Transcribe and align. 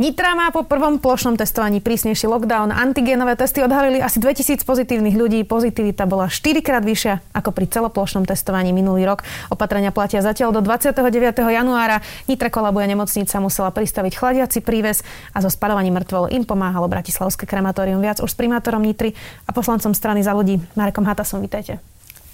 Nitra 0.00 0.32
má 0.32 0.48
po 0.48 0.64
prvom 0.64 0.96
plošnom 0.96 1.36
testovaní 1.36 1.84
prísnejší 1.84 2.24
lockdown. 2.24 2.72
Antigénové 2.72 3.36
testy 3.36 3.60
odhalili 3.60 4.00
asi 4.00 4.16
2000 4.16 4.64
pozitívnych 4.64 5.12
ľudí. 5.12 5.44
Pozitivita 5.44 6.08
bola 6.08 6.24
4 6.24 6.64
krát 6.64 6.80
vyššia 6.80 7.36
ako 7.36 7.52
pri 7.52 7.68
celoplošnom 7.68 8.24
testovaní 8.24 8.72
minulý 8.72 9.04
rok. 9.04 9.28
Opatrenia 9.52 9.92
platia 9.92 10.24
zatiaľ 10.24 10.56
do 10.56 10.64
29. 10.64 11.04
januára. 11.44 12.00
Nitra 12.32 12.48
kolabuje 12.48 12.88
nemocnica 12.88 13.44
musela 13.44 13.68
pristaviť 13.68 14.12
chladiaci 14.16 14.64
príves 14.64 15.04
a 15.36 15.44
so 15.44 15.52
spadovaním 15.52 16.00
mŕtvol 16.00 16.32
im 16.32 16.48
pomáhalo 16.48 16.88
Bratislavské 16.88 17.44
krematórium. 17.44 18.00
Viac 18.00 18.24
už 18.24 18.32
s 18.32 18.40
primátorom 18.40 18.80
Nitry 18.80 19.12
a 19.44 19.52
poslancom 19.52 19.92
strany 19.92 20.24
za 20.24 20.32
ľudí 20.32 20.64
Marekom 20.80 21.04
Hatasom. 21.04 21.44
Vítajte. 21.44 21.76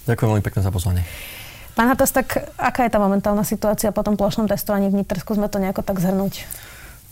Ďakujem 0.07 0.39
veľmi 0.39 0.45
pekne 0.47 0.62
za 0.62 0.71
pozvanie. 0.71 1.03
Pán 1.75 1.91
Hatas, 1.91 2.15
tak 2.15 2.47
aká 2.62 2.87
je 2.87 2.95
tá 2.95 3.03
momentálna 3.03 3.43
situácia 3.43 3.91
po 3.91 4.07
tom 4.07 4.15
plošnom 4.15 4.47
testovaní 4.47 4.87
v 4.87 5.03
Nitre? 5.03 5.19
Skúsme 5.19 5.51
to 5.51 5.59
nejako 5.59 5.83
tak 5.83 5.98
zhrnúť. 5.98 6.47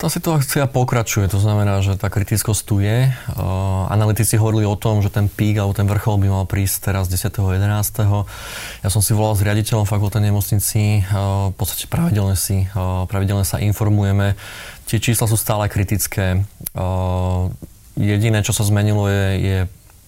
Tá 0.04 0.12
situácia 0.12 0.68
pokračuje, 0.68 1.32
to 1.32 1.40
znamená, 1.40 1.80
že 1.80 1.96
tá 1.96 2.12
kritickosť 2.12 2.60
tu 2.68 2.76
je. 2.84 3.08
Analytici 3.88 4.36
hovorili 4.36 4.68
o 4.68 4.76
tom, 4.76 5.00
že 5.00 5.08
ten 5.08 5.32
pík 5.32 5.56
alebo 5.56 5.72
ten 5.72 5.88
vrchol 5.88 6.20
by 6.20 6.28
mal 6.28 6.45
prísť 6.45 6.92
teraz 6.92 7.08
10.11. 7.08 7.64
Ja 8.84 8.88
som 8.92 9.00
si 9.00 9.16
volal 9.16 9.32
s 9.32 9.40
riaditeľom 9.40 9.88
fakultnej 9.88 10.28
nemocnici, 10.28 11.09
v 11.09 11.56
podstate 11.56 11.88
pravidelne, 11.88 12.36
si, 12.36 12.68
pravidelne 13.09 13.48
sa 13.48 13.56
informujeme. 13.64 14.36
Tie 14.84 15.00
čísla 15.00 15.24
sú 15.24 15.40
stále 15.40 15.72
kritické. 15.72 16.45
Jediné, 17.96 18.45
čo 18.45 18.52
sa 18.52 18.68
zmenilo, 18.68 19.09
je, 19.09 19.24
je 19.40 19.59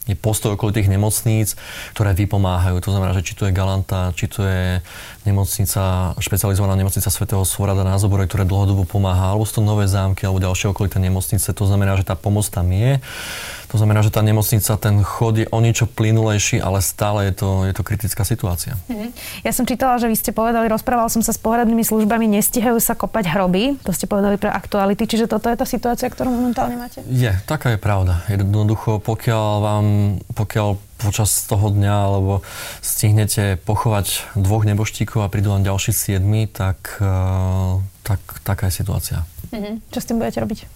je 0.06 0.14
postoj 0.14 0.54
okolitých 0.54 0.86
nemocníc, 0.86 1.58
ktoré 1.92 2.14
vypomáhajú. 2.14 2.78
To 2.78 2.94
znamená, 2.94 3.10
že 3.12 3.26
či 3.26 3.34
to 3.34 3.50
je 3.50 3.52
Galanta, 3.52 4.14
či 4.14 4.30
to 4.30 4.46
je 4.46 4.78
nemocnica, 5.26 6.14
špecializovaná 6.22 6.78
nemocnica 6.78 7.10
svätého 7.10 7.42
Svorada 7.42 7.82
na 7.82 7.98
Zobore, 7.98 8.30
ktoré 8.30 8.46
dlhodobo 8.46 8.86
pomáha, 8.86 9.34
alebo 9.34 9.42
sú 9.42 9.58
to 9.58 9.66
nové 9.66 9.90
zámky, 9.90 10.22
alebo 10.22 10.38
ďalšie 10.38 10.70
okolité 10.70 11.02
nemocnice. 11.02 11.50
To 11.50 11.64
znamená, 11.66 11.98
že 11.98 12.06
tá 12.06 12.14
pomoc 12.14 12.46
tam 12.46 12.70
je. 12.70 13.02
To 13.70 13.76
znamená, 13.82 14.00
že 14.06 14.14
tá 14.14 14.22
nemocnica, 14.22 14.78
ten 14.78 15.02
chod 15.02 15.42
je 15.42 15.46
o 15.50 15.58
niečo 15.58 15.90
plynulejší, 15.90 16.62
ale 16.62 16.78
stále 16.78 17.30
je 17.30 17.42
to, 17.42 17.48
je 17.66 17.74
to 17.74 17.82
kritická 17.82 18.22
situácia. 18.22 18.78
Mm-hmm. 18.86 19.10
Ja 19.42 19.50
som 19.50 19.66
čítala, 19.66 19.98
že 19.98 20.06
vy 20.06 20.14
ste 20.14 20.30
povedali, 20.30 20.70
rozprával 20.70 21.10
som 21.10 21.20
sa 21.20 21.34
s 21.34 21.40
pohradnými 21.42 21.82
službami, 21.82 22.30
nestihajú 22.30 22.78
sa 22.78 22.94
kopať 22.94 23.26
hroby. 23.34 23.74
To 23.82 23.90
ste 23.90 24.06
povedali 24.06 24.38
pre 24.38 24.54
aktuality, 24.54 25.10
čiže 25.10 25.26
toto 25.26 25.50
je 25.50 25.58
tá 25.58 25.66
situácia, 25.66 26.06
ktorú 26.06 26.30
momentálne 26.30 26.78
máte? 26.78 27.02
Je, 27.10 27.34
taká 27.50 27.74
je 27.74 27.78
pravda. 27.82 28.22
Jednoducho, 28.30 29.02
pokiaľ 29.02 29.50
vám, 29.58 29.86
pokiaľ 30.34 30.68
počas 30.96 31.44
toho 31.44 31.68
dňa, 31.68 31.94
alebo 32.08 32.40
stihnete 32.80 33.60
pochovať 33.66 34.38
dvoch 34.38 34.64
neboštíkov 34.64 35.26
a 35.26 35.28
prídu 35.28 35.52
vám 35.52 35.66
ďalší 35.66 35.92
siedmi, 35.92 36.48
tak, 36.48 37.02
eh, 37.02 37.72
tak 38.06 38.20
taká 38.46 38.72
je 38.72 38.80
situácia. 38.80 39.18
Mm-hmm. 39.52 39.74
Čo 39.92 39.98
s 40.00 40.06
tým 40.08 40.16
budete 40.18 40.40
robiť? 40.40 40.75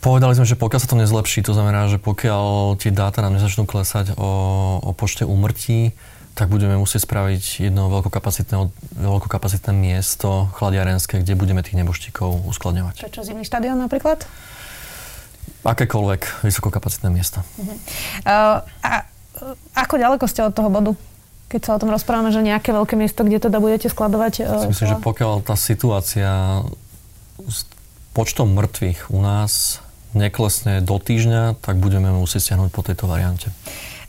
Povedali 0.00 0.32
sme, 0.32 0.48
že 0.48 0.56
pokiaľ 0.56 0.80
sa 0.80 0.88
to 0.88 0.96
nezlepší, 0.96 1.44
to 1.44 1.52
znamená, 1.52 1.84
že 1.92 2.00
pokiaľ 2.00 2.76
tie 2.80 2.88
dáta 2.88 3.20
nám 3.20 3.36
nezačnú 3.36 3.68
klesať 3.68 4.16
o, 4.16 4.32
o 4.80 4.90
počte 4.96 5.28
úmrtí, 5.28 5.92
tak 6.32 6.48
budeme 6.48 6.72
musieť 6.80 7.04
spraviť 7.04 7.68
jedno 7.68 7.92
veľkokapacitné, 7.92 8.72
veľkokapacitné 8.96 9.76
miesto 9.76 10.48
chladiarenské, 10.56 11.20
kde 11.20 11.36
budeme 11.36 11.60
tých 11.60 11.76
neboštíkov 11.76 12.48
uskladňovať. 12.48 12.96
Prečo 13.12 13.28
zimný 13.28 13.44
štadión 13.44 13.76
napríklad? 13.76 14.24
Akékoľvek 15.68 16.48
vysokokapacitné 16.48 17.12
miesto. 17.12 17.44
Uh-huh. 17.60 17.76
Uh, 18.24 18.64
a 18.80 19.04
ako 19.76 20.00
ďaleko 20.00 20.24
ste 20.24 20.40
od 20.48 20.56
toho 20.56 20.72
bodu? 20.72 20.96
Keď 21.52 21.60
sa 21.60 21.76
o 21.76 21.80
tom 21.82 21.92
rozprávame, 21.92 22.32
že 22.32 22.40
nejaké 22.40 22.72
veľké 22.72 22.96
miesto, 22.96 23.20
kde 23.20 23.36
teda 23.36 23.60
budete 23.60 23.92
skladovať? 23.92 24.48
Uh, 24.48 24.72
myslím, 24.72 24.96
že 24.96 25.02
pokiaľ 25.02 25.44
tá 25.44 25.60
situácia 25.60 26.64
s 27.44 27.68
počtom 28.16 28.48
mŕtvych 28.56 29.12
u 29.12 29.20
nás 29.20 29.84
neklesne 30.12 30.82
do 30.82 30.96
týždňa, 30.98 31.60
tak 31.62 31.78
budeme 31.78 32.10
musieť 32.10 32.50
stiahnuť 32.50 32.70
po 32.70 32.82
tejto 32.82 33.06
variante. 33.06 33.50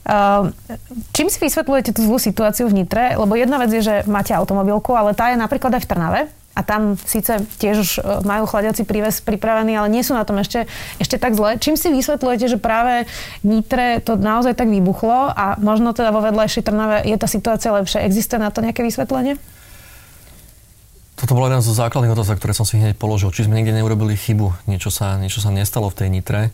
Uh, 0.02 0.50
čím 1.14 1.30
si 1.30 1.38
vysvetľujete 1.38 1.94
tú 1.94 2.02
zlú 2.02 2.18
situáciu 2.18 2.66
v 2.66 2.82
Nitre? 2.82 3.14
Lebo 3.14 3.38
jedna 3.38 3.62
vec 3.62 3.70
je, 3.70 3.86
že 3.86 3.96
máte 4.10 4.34
automobilku, 4.34 4.98
ale 4.98 5.14
tá 5.14 5.30
je 5.30 5.38
napríklad 5.38 5.78
aj 5.78 5.84
v 5.86 5.90
Trnave. 5.90 6.22
A 6.52 6.68
tam 6.68 7.00
síce 7.00 7.48
tiež 7.64 7.76
už 7.80 7.90
e, 7.96 8.02
majú 8.28 8.44
chladiaci 8.44 8.84
príves 8.84 9.24
pripravený, 9.24 9.72
ale 9.72 9.88
nie 9.88 10.04
sú 10.04 10.12
na 10.12 10.28
tom 10.28 10.36
ešte, 10.36 10.68
ešte 11.00 11.16
tak 11.16 11.32
zle. 11.32 11.56
Čím 11.56 11.80
si 11.80 11.88
vysvetľujete, 11.88 12.52
že 12.52 12.60
práve 12.60 13.08
Nitre 13.40 14.04
to 14.04 14.20
naozaj 14.20 14.60
tak 14.60 14.68
vybuchlo 14.68 15.32
a 15.32 15.56
možno 15.64 15.96
teda 15.96 16.12
vo 16.12 16.20
vedľajšej 16.20 16.68
Trnave 16.68 17.08
je 17.08 17.16
tá 17.16 17.24
situácia 17.32 17.72
lepšia? 17.72 18.04
Existuje 18.04 18.44
na 18.44 18.52
to 18.52 18.60
nejaké 18.60 18.84
vysvetlenie? 18.84 19.40
Toto 21.22 21.38
bola 21.38 21.54
jedna 21.54 21.62
zo 21.62 21.78
základných 21.78 22.18
otázok, 22.18 22.42
ktoré 22.42 22.58
som 22.58 22.66
si 22.66 22.82
hneď 22.82 22.98
položil. 22.98 23.30
Či 23.30 23.46
sme 23.46 23.62
niekde 23.62 23.78
neurobili 23.78 24.18
chybu, 24.18 24.66
niečo 24.66 24.90
sa, 24.90 25.22
niečo 25.22 25.38
sa 25.38 25.54
nestalo 25.54 25.86
v 25.94 25.98
tej 26.02 26.09
nitre, 26.09 26.50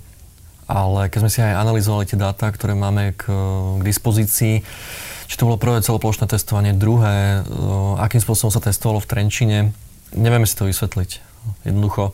ale 0.67 1.07
keď 1.07 1.19
sme 1.23 1.31
si 1.31 1.39
aj 1.39 1.55
analyzovali 1.55 2.03
tie 2.03 2.19
dáta, 2.19 2.51
ktoré 2.51 2.75
máme 2.75 3.15
k, 3.15 3.31
k 3.79 3.81
dispozícii, 3.87 4.67
či 5.31 5.35
to 5.39 5.47
bolo 5.47 5.55
prvé 5.55 5.79
celoplošné 5.79 6.27
testovanie, 6.27 6.75
druhé, 6.75 7.47
akým 7.95 8.19
spôsobom 8.19 8.51
sa 8.51 8.59
testovalo 8.59 8.99
v 8.99 9.07
Trenčine, 9.07 9.57
nevieme 10.11 10.43
si 10.43 10.59
to 10.59 10.67
vysvetliť. 10.67 11.23
Jednoducho, 11.63 12.11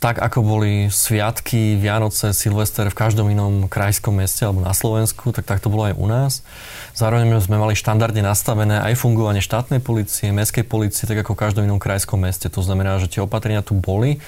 tak 0.00 0.18
ako 0.18 0.40
boli 0.40 0.88
sviatky, 0.88 1.76
Vianoce, 1.76 2.32
Silvester 2.32 2.88
v 2.88 2.96
každom 2.96 3.28
inom 3.28 3.68
krajskom 3.68 4.16
meste 4.16 4.42
alebo 4.42 4.64
na 4.64 4.72
Slovensku, 4.72 5.30
tak 5.30 5.44
tak 5.44 5.60
to 5.60 5.68
bolo 5.68 5.92
aj 5.92 5.94
u 5.94 6.06
nás. 6.08 6.32
Zároveň 6.96 7.38
sme 7.44 7.60
mali 7.60 7.76
štandardne 7.76 8.24
nastavené 8.24 8.80
aj 8.80 8.98
fungovanie 8.98 9.44
štátnej 9.44 9.84
policie, 9.84 10.32
mestskej 10.32 10.64
policie, 10.64 11.04
tak 11.04 11.22
ako 11.22 11.36
v 11.36 11.42
každom 11.44 11.62
inom 11.68 11.78
krajskom 11.78 12.24
meste. 12.24 12.48
To 12.50 12.64
znamená, 12.64 12.96
že 12.98 13.06
tie 13.06 13.20
opatrenia 13.20 13.60
tu 13.60 13.76
boli, 13.76 14.18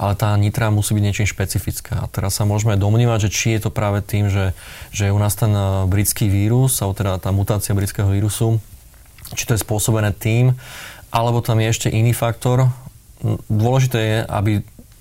ale 0.00 0.16
tá 0.16 0.32
nitra 0.38 0.72
musí 0.72 0.96
byť 0.96 1.04
niečím 1.04 1.28
špecifická. 1.28 2.02
A 2.02 2.08
teraz 2.08 2.38
sa 2.38 2.48
môžeme 2.48 2.78
domnívať, 2.78 3.28
že 3.28 3.34
či 3.34 3.46
je 3.58 3.68
to 3.68 3.70
práve 3.74 4.00
tým, 4.00 4.32
že, 4.32 4.56
že 4.94 5.10
je 5.10 5.14
u 5.14 5.20
nás 5.20 5.36
ten 5.36 5.52
eh, 5.52 5.84
britský 5.84 6.32
vírus, 6.32 6.80
alebo 6.80 6.96
teda 6.96 7.12
tá 7.20 7.28
mutácia 7.34 7.76
britského 7.76 8.08
vírusu, 8.08 8.62
či 9.36 9.44
to 9.44 9.52
je 9.52 9.60
spôsobené 9.60 10.16
tým, 10.16 10.56
alebo 11.12 11.44
tam 11.44 11.60
je 11.60 11.68
ešte 11.68 11.88
iný 11.92 12.16
faktor, 12.16 12.72
dôležité 13.46 13.98
je, 13.98 14.18
aby, 14.26 14.52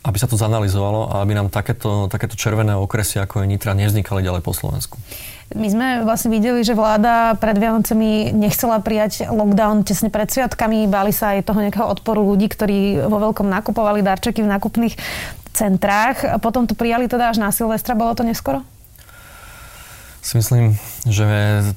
aby 0.06 0.18
sa 0.18 0.30
to 0.30 0.38
zanalizovalo 0.38 1.10
a 1.10 1.26
aby 1.26 1.34
nám 1.34 1.50
takéto, 1.50 2.08
takéto 2.08 2.38
červené 2.38 2.78
okresy, 2.78 3.20
ako 3.20 3.42
je 3.42 3.50
Nitra, 3.50 3.74
nevznikali 3.74 4.22
ďalej 4.22 4.42
po 4.46 4.54
Slovensku. 4.54 4.98
My 5.52 5.68
sme 5.68 5.88
vlastne 6.08 6.32
videli, 6.32 6.64
že 6.64 6.72
vláda 6.72 7.36
pred 7.36 7.60
Vianocemi 7.60 8.32
nechcela 8.32 8.80
prijať 8.80 9.28
lockdown 9.28 9.84
tesne 9.84 10.08
pred 10.08 10.32
sviatkami, 10.32 10.88
báli 10.88 11.12
sa 11.12 11.36
aj 11.36 11.44
toho 11.44 11.60
nejakého 11.60 11.92
odporu 11.92 12.24
ľudí, 12.24 12.48
ktorí 12.48 13.04
vo 13.04 13.20
veľkom 13.20 13.52
nakupovali 13.52 14.00
darčeky 14.00 14.48
v 14.48 14.52
nákupných 14.52 14.96
centrách. 15.52 16.40
Potom 16.40 16.64
to 16.64 16.74
prijali 16.74 17.12
teda 17.12 17.36
až 17.36 17.44
na 17.44 17.52
Silvestra, 17.52 18.00
bolo 18.00 18.16
to 18.16 18.24
neskoro? 18.24 18.64
Si 20.24 20.40
myslím, 20.40 20.80
že 21.04 21.28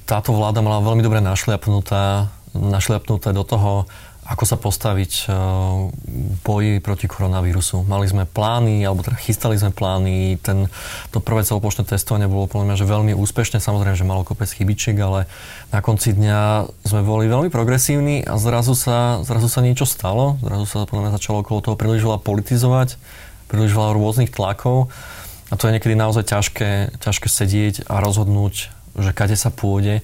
táto 0.06 0.30
vláda 0.30 0.62
mala 0.62 0.84
veľmi 0.84 1.02
dobre 1.02 1.18
našliapnuté, 1.18 2.30
našliapnuté 2.54 3.34
do 3.34 3.42
toho, 3.42 3.90
ako 4.24 4.44
sa 4.48 4.56
postaviť 4.56 5.28
v 5.28 5.32
eh, 5.32 6.40
boji 6.40 6.72
proti 6.80 7.04
koronavírusu. 7.04 7.84
Mali 7.84 8.08
sme 8.08 8.24
plány, 8.24 8.80
alebo 8.80 9.04
teda 9.04 9.20
chystali 9.20 9.60
sme 9.60 9.68
plány. 9.68 10.40
Ten, 10.40 10.72
to 11.12 11.20
prvé 11.20 11.44
celoplošné 11.44 11.84
testovanie 11.84 12.24
bolo 12.24 12.48
podľa 12.48 12.72
mňa 12.72 12.76
že 12.80 12.86
veľmi 12.88 13.12
úspešné. 13.12 13.60
Samozrejme, 13.60 14.00
že 14.00 14.08
malo 14.08 14.24
kopec 14.24 14.48
chybičiek, 14.48 14.96
ale 14.96 15.28
na 15.68 15.84
konci 15.84 16.16
dňa 16.16 16.72
sme 16.88 17.04
boli 17.04 17.28
veľmi 17.28 17.52
progresívni 17.52 18.24
a 18.24 18.40
zrazu 18.40 18.72
sa, 18.72 19.20
zrazu 19.28 19.52
sa 19.52 19.60
niečo 19.60 19.84
stalo. 19.84 20.40
Zrazu 20.40 20.64
sa 20.64 20.88
podľa 20.88 21.02
mňa 21.08 21.16
začalo 21.20 21.44
okolo 21.44 21.60
toho 21.60 21.76
príliš 21.76 22.08
veľa 22.08 22.24
politizovať, 22.24 22.96
príliš 23.52 23.76
veľa 23.76 23.92
rôznych 23.92 24.32
tlakov. 24.32 24.88
A 25.52 25.60
to 25.60 25.68
je 25.68 25.76
niekedy 25.76 25.92
naozaj 25.92 26.24
ťažké, 26.24 26.96
ťažké 27.04 27.28
sedieť 27.28 27.74
a 27.92 28.00
rozhodnúť, 28.00 28.72
že 28.96 29.10
kade 29.12 29.36
sa 29.36 29.52
pôjde 29.52 30.00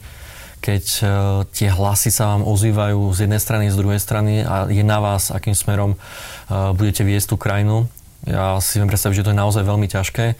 keď 0.61 0.85
uh, 1.01 1.09
tie 1.51 1.73
hlasy 1.73 2.13
sa 2.13 2.37
vám 2.37 2.45
ozývajú 2.45 3.11
z 3.17 3.27
jednej 3.27 3.41
strany, 3.41 3.73
z 3.73 3.81
druhej 3.81 4.01
strany 4.01 4.45
a 4.45 4.69
je 4.69 4.85
na 4.85 5.01
vás, 5.01 5.33
akým 5.33 5.57
smerom 5.57 5.97
uh, 5.97 6.77
budete 6.77 7.03
viesť 7.03 7.33
tú 7.33 7.37
krajinu. 7.41 7.89
Ja 8.29 8.61
si 8.61 8.77
viem 8.77 8.89
predstaviť, 8.89 9.25
že 9.25 9.25
to 9.27 9.33
je 9.33 9.41
naozaj 9.41 9.65
veľmi 9.65 9.89
ťažké. 9.89 10.37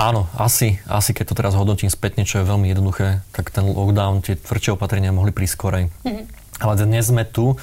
Áno, 0.00 0.32
asi, 0.32 0.80
asi 0.88 1.12
keď 1.12 1.24
to 1.28 1.38
teraz 1.38 1.52
hodnotím 1.52 1.92
spätne, 1.92 2.24
čo 2.24 2.40
je 2.40 2.48
veľmi 2.48 2.72
jednoduché, 2.72 3.20
tak 3.36 3.52
ten 3.52 3.68
lockdown, 3.68 4.24
tie 4.24 4.34
tvrdšie 4.34 4.72
opatrenia 4.74 5.12
mohli 5.12 5.28
prísť 5.28 5.54
skorej. 5.60 5.84
Mm-hmm. 6.02 6.39
Ale 6.60 6.76
dnes 6.76 7.08
sme 7.08 7.24
tu 7.24 7.56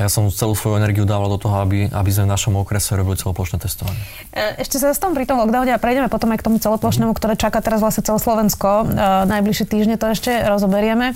ja 0.00 0.08
som 0.08 0.32
celú 0.32 0.56
svoju 0.56 0.80
energiu 0.80 1.04
dával 1.04 1.28
do 1.30 1.38
toho, 1.38 1.62
aby, 1.62 1.86
aby 1.92 2.10
sme 2.10 2.24
v 2.26 2.32
našom 2.32 2.56
okrese 2.58 2.96
robili 2.96 3.20
celoplošné 3.20 3.60
testovanie. 3.60 4.00
E, 4.32 4.64
ešte 4.64 4.80
sa 4.80 4.90
zastavím 4.90 5.20
pri 5.20 5.28
tom 5.28 5.36
lockdowne 5.38 5.70
a 5.70 5.78
prejdeme 5.78 6.08
potom 6.08 6.32
aj 6.34 6.40
k 6.40 6.46
tomu 6.48 6.56
celoplošnému, 6.58 7.12
ktoré 7.12 7.36
čaká 7.36 7.60
teraz 7.60 7.84
vlastne 7.84 8.00
celé 8.00 8.16
Slovensko. 8.16 8.82
E, 8.82 8.84
najbližšie 9.30 9.66
týždne 9.68 10.00
to 10.00 10.08
ešte 10.08 10.32
rozoberieme. 10.48 11.12
E, 11.12 11.14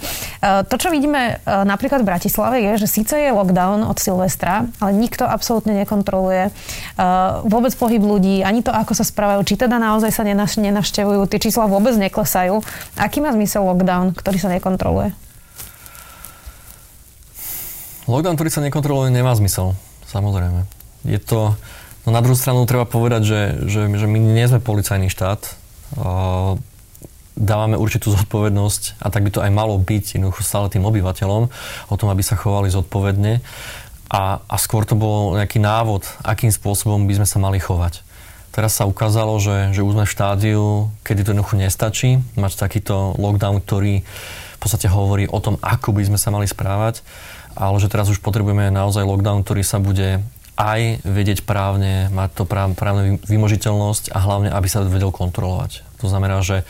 to, 0.69 0.77
čo 0.77 0.93
vidíme 0.93 1.41
napríklad 1.47 2.05
v 2.05 2.09
Bratislave, 2.15 2.57
je, 2.63 2.87
že 2.87 2.89
síce 3.01 3.15
je 3.17 3.35
lockdown 3.35 3.83
od 3.83 3.97
Silvestra, 3.97 4.69
ale 4.79 4.91
nikto 4.95 5.27
absolútne 5.27 5.75
nekontroluje 5.83 6.55
vôbec 7.47 7.73
pohyb 7.77 8.03
ľudí, 8.03 8.45
ani 8.45 8.61
to, 8.61 8.71
ako 8.71 8.93
sa 8.95 9.05
správajú, 9.05 9.43
či 9.45 9.59
teda 9.59 9.77
naozaj 9.81 10.13
sa 10.13 10.23
nenavštevujú, 10.25 11.29
tie 11.29 11.43
čísla 11.43 11.69
vôbec 11.69 11.97
neklesajú. 11.97 12.61
Aký 12.97 13.19
má 13.25 13.33
zmysel 13.33 13.65
lockdown, 13.65 14.15
ktorý 14.17 14.39
sa 14.39 14.49
nekontroluje? 14.53 15.26
Lockdown, 18.07 18.39
ktorý 18.39 18.51
sa 18.55 18.63
nekontroluje, 18.63 19.11
nemá 19.11 19.35
zmysel. 19.35 19.75
Samozrejme. 20.07 20.63
Je 21.03 21.19
to... 21.19 21.59
No 22.07 22.15
na 22.15 22.23
druhú 22.23 22.39
stranu 22.39 22.63
treba 22.71 22.87
povedať, 22.87 23.23
že, 23.27 23.41
že, 23.67 23.81
že 23.91 24.07
my 24.07 24.19
nie 24.23 24.47
sme 24.47 24.63
policajný 24.63 25.11
štát. 25.11 25.43
Dávame 27.37 27.75
určitú 27.75 28.15
zodpovednosť 28.15 29.03
a 29.03 29.11
tak 29.11 29.27
by 29.27 29.31
to 29.35 29.43
aj 29.43 29.51
malo 29.51 29.75
byť 29.77 30.17
jednoducho 30.17 30.47
stále 30.47 30.71
tým 30.71 30.87
obyvateľom 30.87 31.51
o 31.91 31.95
tom, 31.99 32.09
aby 32.15 32.23
sa 32.23 32.39
chovali 32.39 32.71
zodpovedne. 32.71 33.43
A, 34.07 34.39
a 34.39 34.57
skôr 34.57 34.87
to 34.87 34.95
bol 34.95 35.35
nejaký 35.35 35.59
návod, 35.59 36.07
akým 36.23 36.55
spôsobom 36.55 37.11
by 37.11 37.19
sme 37.19 37.27
sa 37.27 37.43
mali 37.43 37.59
chovať. 37.59 38.07
Teraz 38.55 38.79
sa 38.79 38.87
ukázalo, 38.87 39.37
že, 39.43 39.75
že 39.75 39.83
už 39.83 39.99
sme 39.99 40.07
v 40.07 40.15
štádiu, 40.15 40.65
kedy 41.03 41.27
to 41.27 41.31
jednoducho 41.35 41.59
nestačí 41.59 42.23
mať 42.39 42.55
takýto 42.55 43.19
lockdown, 43.19 43.61
ktorý 43.61 44.07
v 44.57 44.59
podstate 44.63 44.87
hovorí 44.89 45.27
o 45.27 45.43
tom, 45.43 45.59
ako 45.59 45.91
by 45.91 46.07
sme 46.07 46.17
sa 46.23 46.31
mali 46.33 46.47
správať 46.49 47.03
ale 47.57 47.81
že 47.81 47.89
teraz 47.89 48.13
už 48.13 48.21
potrebujeme 48.21 48.69
naozaj 48.69 49.03
lockdown, 49.03 49.43
ktorý 49.43 49.65
sa 49.65 49.81
bude 49.81 50.21
aj 50.57 51.05
vedieť 51.05 51.45
právne, 51.45 52.09
mať 52.13 52.31
to 52.33 52.45
práv, 52.49 52.73
právne 52.77 53.21
vymožiteľnosť 53.25 54.13
a 54.13 54.19
hlavne, 54.21 54.49
aby 54.53 54.69
sa 54.69 54.85
vedel 54.85 55.13
kontrolovať. 55.13 55.85
To 56.01 56.09
znamená, 56.09 56.41
že 56.41 56.65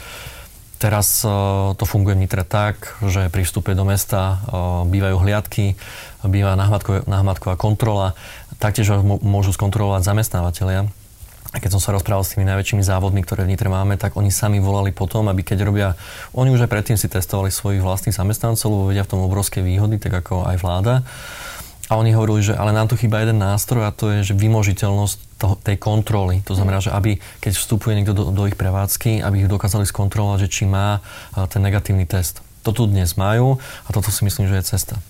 teraz 0.82 1.22
uh, 1.22 1.74
to 1.78 1.86
funguje 1.86 2.18
v 2.18 2.26
Nitre 2.26 2.42
tak, 2.42 2.98
že 3.02 3.30
pri 3.30 3.46
vstupe 3.46 3.74
do 3.78 3.86
mesta 3.86 4.42
uh, 4.42 4.82
bývajú 4.86 5.16
hliadky, 5.22 5.78
býva 6.26 6.58
nahmatková 7.06 7.54
kontrola, 7.54 8.18
taktiež 8.58 8.90
môžu 9.22 9.54
skontrolovať 9.54 10.02
zamestnávateľia 10.02 10.90
a 11.56 11.60
keď 11.62 11.72
som 11.72 11.80
sa 11.80 11.96
rozprával 11.96 12.20
s 12.20 12.36
tými 12.36 12.44
najväčšími 12.44 12.84
závodmi, 12.84 13.24
ktoré 13.24 13.48
v 13.48 13.56
Nitre 13.56 13.72
máme, 13.72 13.96
tak 13.96 14.20
oni 14.20 14.28
sami 14.28 14.60
volali 14.60 14.92
potom, 14.92 15.24
aby 15.32 15.40
keď 15.40 15.64
robia, 15.64 15.88
oni 16.36 16.52
už 16.52 16.68
aj 16.68 16.70
predtým 16.76 17.00
si 17.00 17.08
testovali 17.08 17.48
svojich 17.48 17.80
vlastných 17.80 18.12
zamestnancov, 18.12 18.68
lebo 18.68 18.92
vedia 18.92 19.08
v 19.08 19.16
tom 19.16 19.24
obrovské 19.24 19.64
výhody, 19.64 19.96
tak 19.96 20.12
ako 20.20 20.44
aj 20.44 20.56
vláda. 20.60 21.00
A 21.88 21.96
oni 21.96 22.12
hovorili, 22.12 22.44
že 22.44 22.52
ale 22.52 22.76
nám 22.76 22.92
tu 22.92 23.00
chýba 23.00 23.24
jeden 23.24 23.40
nástroj 23.40 23.88
a 23.88 23.94
to 23.94 24.12
je, 24.12 24.28
že 24.28 24.34
vymožiteľnosť 24.36 25.16
toho, 25.40 25.54
tej 25.56 25.80
kontroly. 25.80 26.44
To 26.44 26.52
znamená, 26.52 26.84
že 26.84 26.92
aby, 26.92 27.16
keď 27.40 27.56
vstupuje 27.56 27.96
niekto 27.96 28.12
do, 28.12 28.28
do 28.36 28.44
ich 28.44 28.58
prevádzky, 28.58 29.24
aby 29.24 29.46
ich 29.46 29.48
dokázali 29.48 29.88
skontrolovať, 29.88 30.44
že 30.44 30.52
či 30.52 30.62
má 30.68 31.00
ten 31.48 31.64
negatívny 31.64 32.04
test. 32.04 32.44
To 32.68 32.76
tu 32.76 32.84
dnes 32.84 33.16
majú 33.16 33.56
a 33.86 33.88
toto 33.96 34.12
si 34.12 34.26
myslím, 34.28 34.44
že 34.50 34.60
je 34.60 34.76
cesta. 34.76 35.00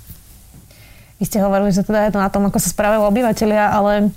Vy 1.17 1.25
ste 1.25 1.41
hovorili, 1.41 1.73
že 1.73 1.81
teda 1.81 2.07
je 2.07 2.13
to 2.13 2.21
na 2.21 2.29
tom, 2.29 2.45
ako 2.45 2.61
sa 2.61 2.69
správajú 2.69 3.09
obyvateľia, 3.09 3.73
ale 3.73 4.13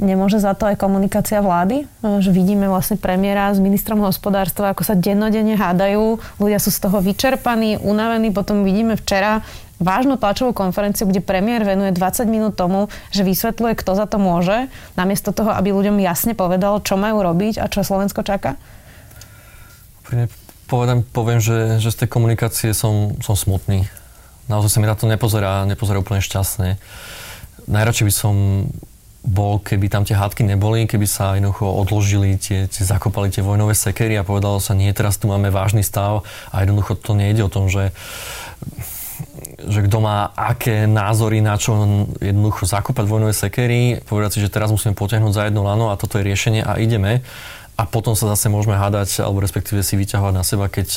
Nemôže 0.00 0.40
za 0.40 0.56
to 0.56 0.64
aj 0.64 0.80
komunikácia 0.80 1.44
vlády? 1.44 1.84
Že 2.00 2.32
vidíme 2.32 2.72
vlastne 2.72 2.96
premiéra 2.96 3.52
s 3.52 3.60
ministrom 3.60 4.00
hospodárstva, 4.00 4.72
ako 4.72 4.80
sa 4.80 4.96
dennodenne 4.96 5.60
hádajú, 5.60 6.16
ľudia 6.40 6.56
sú 6.56 6.72
z 6.72 6.88
toho 6.88 7.04
vyčerpaní, 7.04 7.76
unavení. 7.84 8.32
Potom 8.32 8.64
vidíme 8.64 8.96
včera 8.96 9.44
vážnu 9.76 10.16
tlačovú 10.16 10.56
konferenciu, 10.56 11.04
kde 11.04 11.20
premiér 11.20 11.68
venuje 11.68 11.92
20 11.92 12.24
minút 12.32 12.56
tomu, 12.56 12.88
že 13.12 13.28
vysvetľuje, 13.28 13.76
kto 13.76 13.92
za 13.92 14.08
to 14.08 14.16
môže, 14.16 14.72
namiesto 14.96 15.36
toho, 15.36 15.52
aby 15.52 15.72
ľuďom 15.72 16.00
jasne 16.00 16.32
povedal, 16.32 16.80
čo 16.80 16.96
majú 16.96 17.20
robiť 17.20 17.60
a 17.60 17.68
čo 17.68 17.84
Slovensko 17.84 18.24
čaká? 18.24 18.56
Povedem, 20.64 21.04
poviem, 21.04 21.44
že, 21.44 21.76
že 21.76 21.92
z 21.92 22.04
tej 22.04 22.08
komunikácie 22.08 22.72
som, 22.72 23.20
som 23.20 23.36
smutný. 23.36 23.84
Naozaj 24.48 24.70
sa 24.72 24.78
mi 24.80 24.88
na 24.88 24.96
to 24.96 25.04
nepozerá, 25.04 25.68
nepozerá 25.68 26.00
úplne 26.00 26.24
šťastne. 26.24 26.80
Najradšej 27.68 28.06
by 28.06 28.14
som 28.14 28.34
bol, 29.20 29.60
keby 29.60 29.92
tam 29.92 30.08
tie 30.08 30.16
hádky 30.16 30.48
neboli, 30.48 30.88
keby 30.88 31.04
sa 31.04 31.36
jednoducho 31.36 31.68
odložili, 31.68 32.40
tie, 32.40 32.64
tie 32.66 32.84
zakopali 32.84 33.28
tie 33.28 33.44
vojnové 33.44 33.76
sekery 33.76 34.16
a 34.16 34.24
povedalo 34.24 34.56
sa, 34.58 34.72
nie, 34.72 34.88
teraz 34.96 35.20
tu 35.20 35.28
máme 35.28 35.52
vážny 35.52 35.84
stav 35.84 36.24
a 36.48 36.64
jednoducho 36.64 36.96
to 36.96 37.12
nejde 37.12 37.44
o 37.44 37.52
tom, 37.52 37.68
že 37.68 37.92
že 39.60 39.84
kto 39.84 40.00
má 40.00 40.32
aké 40.32 40.88
názory 40.88 41.44
na 41.44 41.60
čo 41.60 41.76
jednoducho 42.16 42.64
zakopať 42.64 43.04
vojnové 43.04 43.36
sekery, 43.36 44.00
povedať 44.08 44.30
si, 44.36 44.38
že 44.40 44.48
teraz 44.48 44.72
musíme 44.72 44.96
potiahnuť 44.96 45.32
za 45.36 45.42
jedno 45.48 45.60
lano 45.60 45.92
a 45.92 46.00
toto 46.00 46.16
je 46.16 46.24
riešenie 46.24 46.64
a 46.64 46.80
ideme 46.80 47.20
a 47.76 47.82
potom 47.88 48.12
sa 48.12 48.28
zase 48.32 48.52
môžeme 48.52 48.76
hádať, 48.76 49.24
alebo 49.24 49.40
respektíve 49.40 49.80
si 49.80 49.96
vyťahovať 49.96 50.34
na 50.36 50.44
seba, 50.44 50.68
keď, 50.68 50.88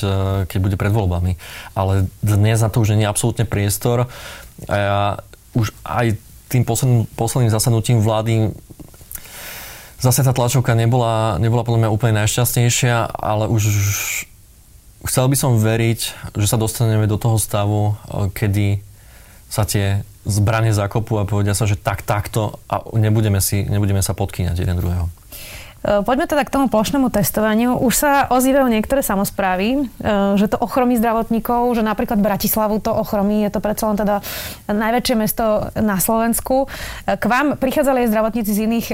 keď 0.52 0.60
bude 0.60 0.76
pred 0.76 0.92
voľbami. 0.92 1.40
Ale 1.76 2.12
dnes 2.20 2.60
na 2.60 2.68
to 2.68 2.84
už 2.84 2.96
nie 2.96 3.08
je 3.08 3.12
absolútne 3.12 3.48
priestor 3.48 4.12
a 4.68 4.76
ja 4.76 5.00
už 5.56 5.72
aj 5.88 6.20
tým 6.54 6.64
posledným, 6.64 7.10
posledným 7.18 7.50
zasadnutím 7.50 7.98
vlády 8.00 8.54
zase 10.04 10.20
tá 10.22 10.36
tlačovka 10.36 10.76
nebola, 10.76 11.40
nebola 11.40 11.64
podľa 11.64 11.88
mňa 11.88 11.94
úplne 11.96 12.20
najšťastnejšia, 12.20 13.16
ale 13.16 13.48
už 13.48 13.64
chcel 15.08 15.26
by 15.32 15.36
som 15.40 15.56
veriť, 15.56 16.00
že 16.36 16.48
sa 16.48 16.60
dostaneme 16.60 17.08
do 17.08 17.16
toho 17.16 17.40
stavu, 17.40 17.96
eh, 17.96 18.28
kedy 18.36 18.68
sa 19.48 19.64
tie 19.64 20.04
zbranie 20.24 20.72
zakopú 20.72 21.20
a 21.20 21.28
povedia 21.28 21.54
sa, 21.54 21.68
že 21.68 21.76
tak, 21.76 22.02
takto 22.04 22.60
a 22.72 22.84
nebudeme, 22.96 23.44
si, 23.44 23.68
nebudeme 23.68 24.00
sa 24.00 24.16
podkýňať 24.16 24.56
jeden 24.56 24.80
druhého. 24.80 25.12
Eh, 25.84 26.00
poďme 26.00 26.32
teda 26.32 26.48
k 26.48 26.54
tomu 26.54 26.72
plošnému 26.72 27.12
testovaniu. 27.12 27.76
Už 27.76 27.94
sa 28.08 28.12
ozývajú 28.32 28.72
niektoré 28.72 29.04
samozprávy, 29.04 29.84
eh, 29.84 30.40
že 30.40 30.48
to 30.48 30.56
ochromí 30.56 30.96
zdravotníkov, 30.96 31.76
že 31.76 31.84
napríklad 31.84 32.24
Bratislavu 32.24 32.80
to 32.80 32.96
ochromí, 32.96 33.44
je 33.44 33.52
to 33.52 33.60
predsa 33.60 33.92
len 33.92 34.00
teda 34.00 34.24
najväčšie 34.72 35.16
mesto 35.20 35.68
na 35.76 36.00
Slovensku. 36.00 36.72
Eh, 36.72 37.20
k 37.20 37.26
vám 37.28 37.60
prichádzali 37.60 38.08
aj 38.08 38.12
zdravotníci 38.16 38.52
z 38.56 38.64
iných 38.64 38.88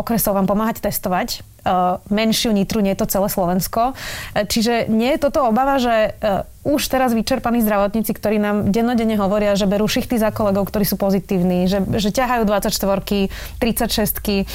okresov 0.00 0.32
vám 0.38 0.48
pomáhať 0.48 0.80
testovať. 0.80 1.44
Eh, 1.60 2.00
menšiu 2.08 2.56
Nitru, 2.56 2.80
nie 2.80 2.96
je 2.96 3.04
to 3.04 3.20
celé 3.20 3.28
Slovensko. 3.28 3.92
Eh, 3.92 4.48
čiže 4.48 4.88
nie 4.88 5.12
je 5.12 5.28
toto 5.28 5.44
obava, 5.44 5.76
že 5.76 6.16
eh, 6.16 6.48
už 6.64 6.88
teraz 6.88 7.12
vyčerpaní 7.12 7.60
zdravotníci, 7.60 8.16
ktorí 8.16 8.40
nám 8.40 8.72
dennodenne 8.72 9.20
hovoria, 9.20 9.52
že 9.60 9.68
berú 9.68 9.84
šichty 9.84 10.16
za 10.16 10.32
kolegov, 10.32 10.72
ktorí 10.72 10.88
sú 10.88 10.96
pozitívni, 10.96 11.68
že, 11.68 11.84
že 12.00 12.16
ťahajú 12.16 12.48
24 12.48 13.28
36 13.60 14.48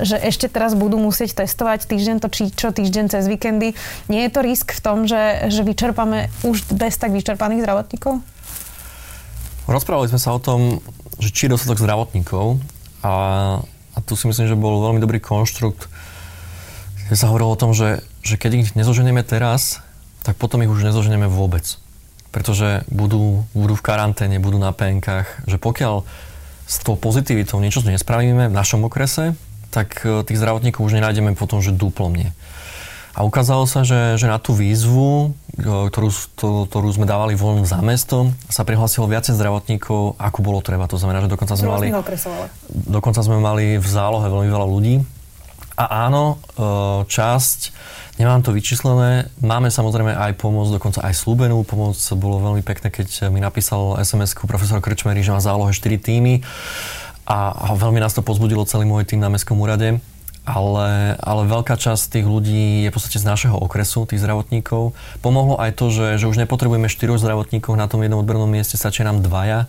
že 0.00 0.16
ešte 0.20 0.48
teraz 0.48 0.72
budú 0.76 0.96
musieť 1.00 1.44
testovať 1.44 1.88
týždeň 1.88 2.16
to 2.24 2.28
či 2.32 2.42
čo 2.52 2.72
týždeň 2.72 3.12
cez 3.12 3.28
víkendy. 3.28 3.76
Nie 4.08 4.28
je 4.28 4.30
to 4.32 4.40
risk 4.40 4.72
v 4.72 4.80
tom, 4.80 5.04
že, 5.04 5.48
že 5.52 5.60
vyčerpame 5.60 6.32
už 6.44 6.72
bez 6.72 6.96
tak 6.96 7.12
vyčerpaných 7.12 7.64
zdravotníkov? 7.64 8.20
Rozprávali 9.68 10.08
sme 10.08 10.20
sa 10.20 10.32
o 10.36 10.40
tom, 10.40 10.80
že 11.20 11.32
či 11.32 11.48
je 11.48 11.56
dostatok 11.56 11.80
zdravotníkov 11.80 12.60
a, 13.00 13.14
a 13.92 13.98
tu 14.04 14.12
si 14.16 14.28
myslím, 14.28 14.48
že 14.48 14.56
bol 14.56 14.84
veľmi 14.84 15.00
dobrý 15.00 15.20
konštrukt 15.20 15.88
ja 17.06 17.16
sa 17.16 17.30
hovorilo 17.30 17.54
o 17.54 17.60
tom, 17.60 17.70
že, 17.70 18.02
že 18.26 18.34
keď 18.34 18.50
ich 18.54 18.68
nezoženieme 18.74 19.22
teraz, 19.22 19.82
tak 20.26 20.34
potom 20.34 20.58
ich 20.66 20.70
už 20.70 20.82
nezoženieme 20.82 21.30
vôbec. 21.30 21.78
Pretože 22.34 22.82
budú, 22.90 23.46
budú 23.54 23.74
v 23.78 23.86
karanténe, 23.86 24.42
budú 24.42 24.58
na 24.58 24.74
PNK, 24.74 25.24
že 25.46 25.56
pokiaľ 25.56 26.02
s 26.66 26.82
tou 26.82 26.98
pozitivitou 26.98 27.62
niečo 27.62 27.86
nespravíme 27.86 28.50
v 28.50 28.54
našom 28.58 28.82
okrese, 28.90 29.38
tak 29.70 30.02
e, 30.02 30.26
tých 30.26 30.42
zdravotníkov 30.42 30.82
už 30.82 30.98
nenájdeme 30.98 31.38
potom, 31.38 31.62
že 31.62 31.70
duplomne. 31.70 32.34
A 33.16 33.24
ukázalo 33.24 33.64
sa, 33.64 33.80
že, 33.80 34.20
že 34.20 34.26
na 34.28 34.42
tú 34.42 34.52
výzvu, 34.52 35.30
e, 35.56 35.62
ktorú, 35.62 36.10
to, 36.34 36.66
ktorú 36.66 36.90
sme 36.90 37.06
dávali 37.06 37.38
voľnú 37.38 37.62
za 37.62 37.78
mesto, 37.86 38.34
sa 38.50 38.66
prihlásilo 38.66 39.06
viacej 39.06 39.38
zdravotníkov, 39.38 40.18
ako 40.18 40.38
bolo 40.42 40.58
treba. 40.58 40.90
To 40.90 40.98
znamená, 40.98 41.22
že 41.22 41.30
dokonca 41.30 41.54
sme 41.54 41.70
mali, 41.70 41.88
dokonca 42.68 43.20
sme 43.22 43.38
mali 43.38 43.78
v 43.78 43.86
zálohe 43.86 44.26
veľmi 44.26 44.50
veľa 44.50 44.66
ľudí, 44.66 45.15
a 45.76 46.08
áno, 46.08 46.40
e, 46.56 46.64
časť, 47.04 47.60
nemám 48.16 48.40
to 48.40 48.56
vyčíslené, 48.56 49.28
máme 49.44 49.68
samozrejme 49.68 50.16
aj 50.16 50.40
pomoc, 50.40 50.72
dokonca 50.72 51.04
aj 51.04 51.12
slúbenú 51.12 51.60
pomoc. 51.68 52.00
Bolo 52.16 52.40
veľmi 52.40 52.64
pekné, 52.64 52.88
keď 52.88 53.28
mi 53.28 53.44
napísal 53.44 54.00
SMS-ku 54.00 54.48
profesor 54.48 54.80
Krčmery, 54.80 55.20
že 55.20 55.36
má 55.36 55.40
zálohe 55.44 55.76
4 55.76 56.00
týmy 56.00 56.40
a, 57.26 57.74
veľmi 57.74 57.98
nás 57.98 58.14
to 58.14 58.22
pozbudilo 58.22 58.64
celý 58.64 58.86
môj 58.86 59.04
tým 59.04 59.20
na 59.20 59.28
Mestskom 59.28 59.58
úrade. 59.58 59.98
Ale, 60.46 61.18
ale 61.18 61.42
veľká 61.50 61.74
časť 61.74 62.14
tých 62.14 62.26
ľudí 62.30 62.86
je 62.86 62.90
v 62.90 62.94
podstate 62.94 63.18
z 63.18 63.26
našeho 63.26 63.58
okresu, 63.58 64.06
tých 64.06 64.22
zdravotníkov. 64.22 64.94
Pomohlo 65.18 65.58
aj 65.58 65.74
to, 65.74 65.90
že, 65.90 66.22
že 66.22 66.30
už 66.30 66.38
nepotrebujeme 66.38 66.86
štyroch 66.86 67.18
zdravotníkov 67.18 67.74
na 67.74 67.90
tom 67.90 68.06
jednom 68.06 68.22
odbernom 68.22 68.46
mieste, 68.46 68.78
stačí 68.78 69.02
nám 69.02 69.26
dvaja. 69.26 69.66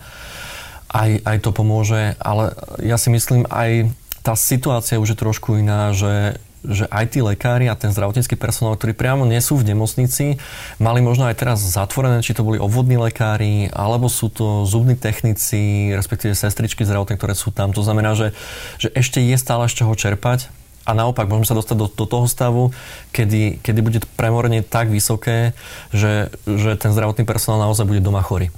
Aj, 0.93 1.09
aj 1.17 1.37
to 1.41 1.49
pomôže, 1.49 2.13
ale 2.21 2.53
ja 2.85 3.01
si 3.01 3.09
myslím 3.09 3.49
aj 3.49 3.89
tá 4.27 4.35
situácia 4.35 4.99
už 4.99 5.15
je 5.15 5.21
trošku 5.23 5.55
iná, 5.63 5.95
že 5.95 6.35
že 6.67 6.83
aj 6.91 7.15
tí 7.15 7.23
lekári 7.23 7.71
a 7.71 7.79
ten 7.79 7.95
zdravotnícky 7.95 8.35
personál, 8.35 8.75
ktorí 8.75 8.91
priamo 8.91 9.23
nie 9.23 9.39
sú 9.39 9.55
v 9.55 9.71
nemocnici, 9.71 10.35
mali 10.83 10.99
možno 10.99 11.29
aj 11.29 11.39
teraz 11.39 11.63
zatvorené, 11.63 12.19
či 12.19 12.35
to 12.35 12.43
boli 12.43 12.59
obvodní 12.59 12.99
lekári, 12.99 13.71
alebo 13.71 14.11
sú 14.11 14.27
to 14.27 14.67
zubní 14.67 14.99
technici, 14.99 15.93
respektíve 15.95 16.35
sestričky 16.35 16.83
zdravotné, 16.83 17.15
ktoré 17.15 17.39
sú 17.39 17.55
tam. 17.55 17.71
To 17.71 17.85
znamená, 17.85 18.19
že, 18.19 18.35
že 18.81 18.91
ešte 18.91 19.23
je 19.23 19.37
stále 19.39 19.63
z 19.71 19.79
čoho 19.79 19.93
čerpať 19.95 20.51
a 20.83 20.91
naopak 20.91 21.29
môžeme 21.29 21.47
sa 21.47 21.55
dostať 21.55 21.77
do, 21.77 21.87
do 21.87 22.05
toho 22.09 22.27
stavu, 22.27 22.75
kedy, 23.15 23.63
kedy 23.63 23.79
bude 23.79 23.99
premorenie 24.19 24.59
tak 24.59 24.91
vysoké, 24.91 25.55
že, 25.95 26.33
že 26.43 26.75
ten 26.75 26.91
zdravotný 26.91 27.23
personál 27.23 27.63
naozaj 27.69 27.87
bude 27.87 28.03
doma 28.03 28.19
chorý. 28.25 28.51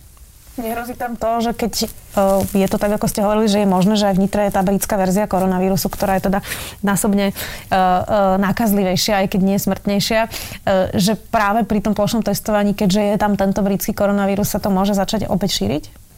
Nehrozí 0.59 0.93
tam 0.99 1.15
to, 1.15 1.39
že 1.39 1.51
keď 1.55 1.73
uh, 2.19 2.43
je 2.51 2.67
to 2.67 2.75
tak, 2.75 2.91
ako 2.91 3.07
ste 3.07 3.23
hovorili, 3.23 3.47
že 3.47 3.63
je 3.63 3.69
možné, 3.69 3.95
že 3.95 4.11
aj 4.11 4.15
v 4.19 4.27
je 4.27 4.51
tá 4.51 4.59
britská 4.59 4.99
verzia 4.99 5.23
koronavírusu, 5.23 5.87
ktorá 5.87 6.19
je 6.19 6.27
teda 6.27 6.39
násobne 6.83 7.31
uh, 7.31 7.35
uh, 7.71 8.35
nákazlivejšia, 8.43 9.23
aj 9.23 9.27
keď 9.31 9.41
nie 9.41 9.57
smrtnejšia, 9.57 10.21
uh, 10.27 10.91
že 10.99 11.15
práve 11.15 11.63
pri 11.63 11.79
tom 11.79 11.95
plošnom 11.95 12.27
testovaní, 12.27 12.75
keďže 12.75 13.15
je 13.15 13.17
tam 13.17 13.39
tento 13.39 13.63
britský 13.63 13.95
koronavírus, 13.95 14.51
sa 14.51 14.59
to 14.59 14.67
môže 14.67 14.91
začať 14.99 15.31
opäť 15.31 15.63
šíriť? 15.63 16.09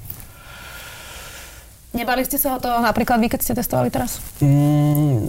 Nebali 1.92 2.24
ste 2.24 2.40
sa 2.40 2.56
o 2.56 2.60
to 2.64 2.72
napríklad 2.72 3.20
vy, 3.20 3.28
keď 3.28 3.40
ste 3.44 3.54
testovali 3.54 3.92
teraz? 3.92 4.24
Mm, 4.40 5.28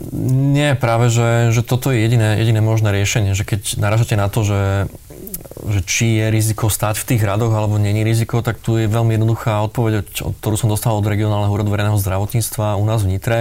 nie, 0.55 0.79
práve, 0.79 1.11
že, 1.11 1.51
že 1.51 1.67
toto 1.67 1.91
je 1.91 2.07
jediné, 2.07 2.39
jediné 2.39 2.63
možné 2.63 2.95
riešenie, 2.95 3.35
že 3.35 3.43
keď 3.43 3.83
naražate 3.83 4.15
na 4.15 4.31
to, 4.31 4.47
že, 4.47 4.87
že 5.63 5.81
či 5.87 6.07
je 6.19 6.27
riziko 6.31 6.67
stať 6.67 6.99
v 7.03 7.09
tých 7.15 7.23
radoch 7.23 7.55
alebo 7.55 7.79
není 7.79 8.03
riziko, 8.03 8.43
tak 8.43 8.59
tu 8.59 8.75
je 8.79 8.91
veľmi 8.91 9.15
jednoduchá 9.15 9.63
odpoveď, 9.71 10.03
ktorú 10.43 10.57
som 10.59 10.67
dostal 10.67 10.99
od 10.99 11.07
regionálneho 11.07 11.53
úradu 11.53 11.71
verejného 11.71 11.99
zdravotníctva 11.99 12.79
u 12.79 12.85
nás 12.87 13.07
v 13.07 13.15
Nitre. 13.15 13.39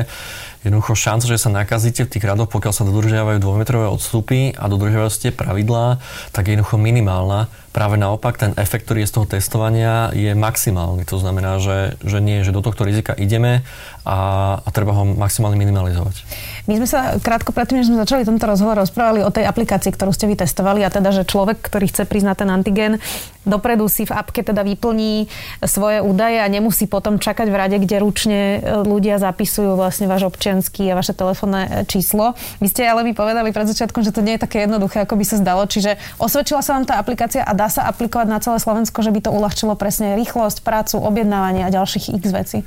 Jednoducho 0.61 0.93
šanca, 0.93 1.25
že 1.25 1.41
sa 1.41 1.49
nakazíte 1.49 2.05
v 2.05 2.11
tých 2.13 2.27
radoch, 2.27 2.45
pokiaľ 2.53 2.73
sa 2.73 2.85
dodržiavajú 2.85 3.41
dvojmetrové 3.41 3.89
odstupy 3.89 4.53
a 4.53 4.69
dodržiavajú 4.69 5.09
ste 5.09 5.33
pravidlá, 5.33 5.97
tak 6.29 6.45
je 6.45 6.53
jednoducho 6.53 6.77
minimálna 6.77 7.49
Práve 7.71 7.95
naopak, 7.95 8.35
ten 8.35 8.51
efekt, 8.59 8.83
ktorý 8.83 9.07
je 9.07 9.09
z 9.09 9.15
toho 9.15 9.27
testovania, 9.31 10.11
je 10.11 10.35
maximálny. 10.35 11.07
To 11.07 11.15
znamená, 11.15 11.55
že, 11.63 11.95
že 12.03 12.19
nie, 12.19 12.43
že 12.43 12.51
do 12.51 12.59
tohto 12.59 12.83
rizika 12.83 13.15
ideme 13.15 13.63
a, 14.03 14.19
a 14.59 14.69
treba 14.75 14.91
ho 14.91 15.07
maximálne 15.07 15.55
minimalizovať. 15.55 16.27
My 16.67 16.75
sme 16.83 16.87
sa 16.87 17.15
krátko 17.15 17.55
predtým, 17.55 17.79
než 17.79 17.87
sme 17.87 18.03
začali 18.03 18.27
tento 18.27 18.43
rozhovor, 18.43 18.75
rozprávali 18.75 19.23
o 19.23 19.31
tej 19.31 19.47
aplikácii, 19.47 19.95
ktorú 19.95 20.11
ste 20.11 20.27
vy 20.27 20.35
testovali 20.35 20.83
a 20.83 20.91
teda, 20.91 21.15
že 21.15 21.23
človek, 21.23 21.63
ktorý 21.63 21.87
chce 21.87 22.03
priznať 22.03 22.43
ten 22.43 22.49
antigen, 22.51 22.99
dopredu 23.45 23.89
si 23.89 24.05
v 24.05 24.13
apke 24.13 24.45
teda 24.45 24.62
vyplní 24.62 25.25
svoje 25.65 26.00
údaje 26.01 26.38
a 26.38 26.48
nemusí 26.48 26.86
potom 26.86 27.17
čakať 27.17 27.48
v 27.50 27.55
rade, 27.57 27.77
kde 27.81 27.95
ručne 28.01 28.39
e, 28.39 28.60
ľudia 28.86 29.17
zapisujú 29.17 29.74
vlastne 29.74 30.05
váš 30.05 30.29
občianský 30.29 30.93
a 30.93 30.98
vaše 30.98 31.17
telefónne 31.17 31.65
e, 31.65 31.69
číslo. 31.89 32.38
Vy 32.62 32.67
ste 32.69 32.86
ale 32.86 33.01
mi 33.01 33.17
povedali 33.17 33.50
pred 33.50 33.65
začiatkom, 33.65 34.05
že 34.05 34.13
to 34.13 34.21
nie 34.21 34.38
je 34.38 34.45
také 34.45 34.65
jednoduché, 34.69 35.03
ako 35.03 35.17
by 35.17 35.25
sa 35.25 35.41
zdalo. 35.41 35.65
Čiže 35.65 35.98
osvedčila 36.21 36.62
sa 36.62 36.77
vám 36.77 36.86
tá 36.86 37.01
aplikácia 37.01 37.41
a 37.41 37.51
dá 37.57 37.67
sa 37.67 37.89
aplikovať 37.89 38.27
na 38.29 38.38
celé 38.38 38.62
Slovensko, 38.62 39.01
že 39.01 39.10
by 39.10 39.19
to 39.25 39.33
uľahčilo 39.33 39.74
presne 39.74 40.13
rýchlosť, 40.17 40.62
prácu, 40.62 41.01
objednávanie 41.01 41.65
a 41.65 41.74
ďalších 41.74 42.13
x 42.21 42.24
vecí? 42.29 42.57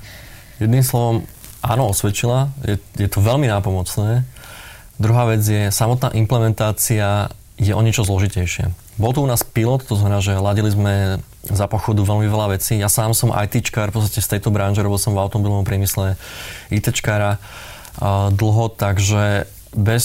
Jedným 0.58 0.82
slovom, 0.82 1.26
áno, 1.62 1.90
osvedčila. 1.90 2.50
Je, 2.66 2.78
je 2.98 3.08
to 3.10 3.22
veľmi 3.22 3.46
nápomocné. 3.46 4.26
Druhá 4.98 5.26
vec 5.26 5.42
je, 5.42 5.74
samotná 5.74 6.14
implementácia 6.14 7.30
je 7.58 7.74
o 7.74 7.82
niečo 7.82 8.06
zložitejšie. 8.06 8.83
Bol 8.94 9.10
to 9.10 9.22
u 9.22 9.28
nás 9.28 9.42
pilot, 9.42 9.82
to 9.86 9.98
znamená, 9.98 10.22
že 10.22 10.38
ladili 10.38 10.70
sme 10.70 11.18
za 11.42 11.66
pochodu 11.66 11.98
veľmi 12.06 12.30
veľa 12.30 12.54
vecí. 12.54 12.78
Ja 12.78 12.86
sám 12.86 13.10
som 13.12 13.34
ITčkár, 13.34 13.90
v 13.90 14.00
podstate 14.00 14.22
z 14.22 14.38
tejto 14.38 14.54
branže, 14.54 14.86
robil 14.86 15.02
som 15.02 15.12
v 15.12 15.22
automobilovom 15.22 15.66
priemysle 15.66 16.14
ITčkára 16.70 17.42
dlho, 18.34 18.70
takže 18.74 19.50
bez, 19.74 20.04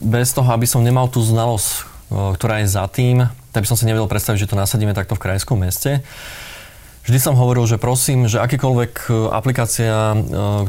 bez 0.00 0.32
toho, 0.36 0.48
aby 0.52 0.68
som 0.68 0.84
nemal 0.84 1.08
tú 1.08 1.24
znalosť, 1.24 1.88
ktorá 2.08 2.64
je 2.64 2.68
za 2.68 2.84
tým, 2.88 3.28
tak 3.52 3.64
by 3.64 3.68
som 3.68 3.80
si 3.80 3.88
nevedel 3.88 4.08
predstaviť, 4.08 4.44
že 4.44 4.50
to 4.52 4.60
nasadíme 4.60 4.92
takto 4.92 5.16
v 5.16 5.24
krajskom 5.24 5.60
meste. 5.60 6.04
Vždy 7.08 7.24
som 7.24 7.40
hovoril, 7.40 7.64
že 7.64 7.80
prosím, 7.80 8.28
že 8.28 8.36
akýkoľvek 8.36 8.92
e, 9.08 9.32
aplikácia, 9.32 10.12
e, 10.12 10.16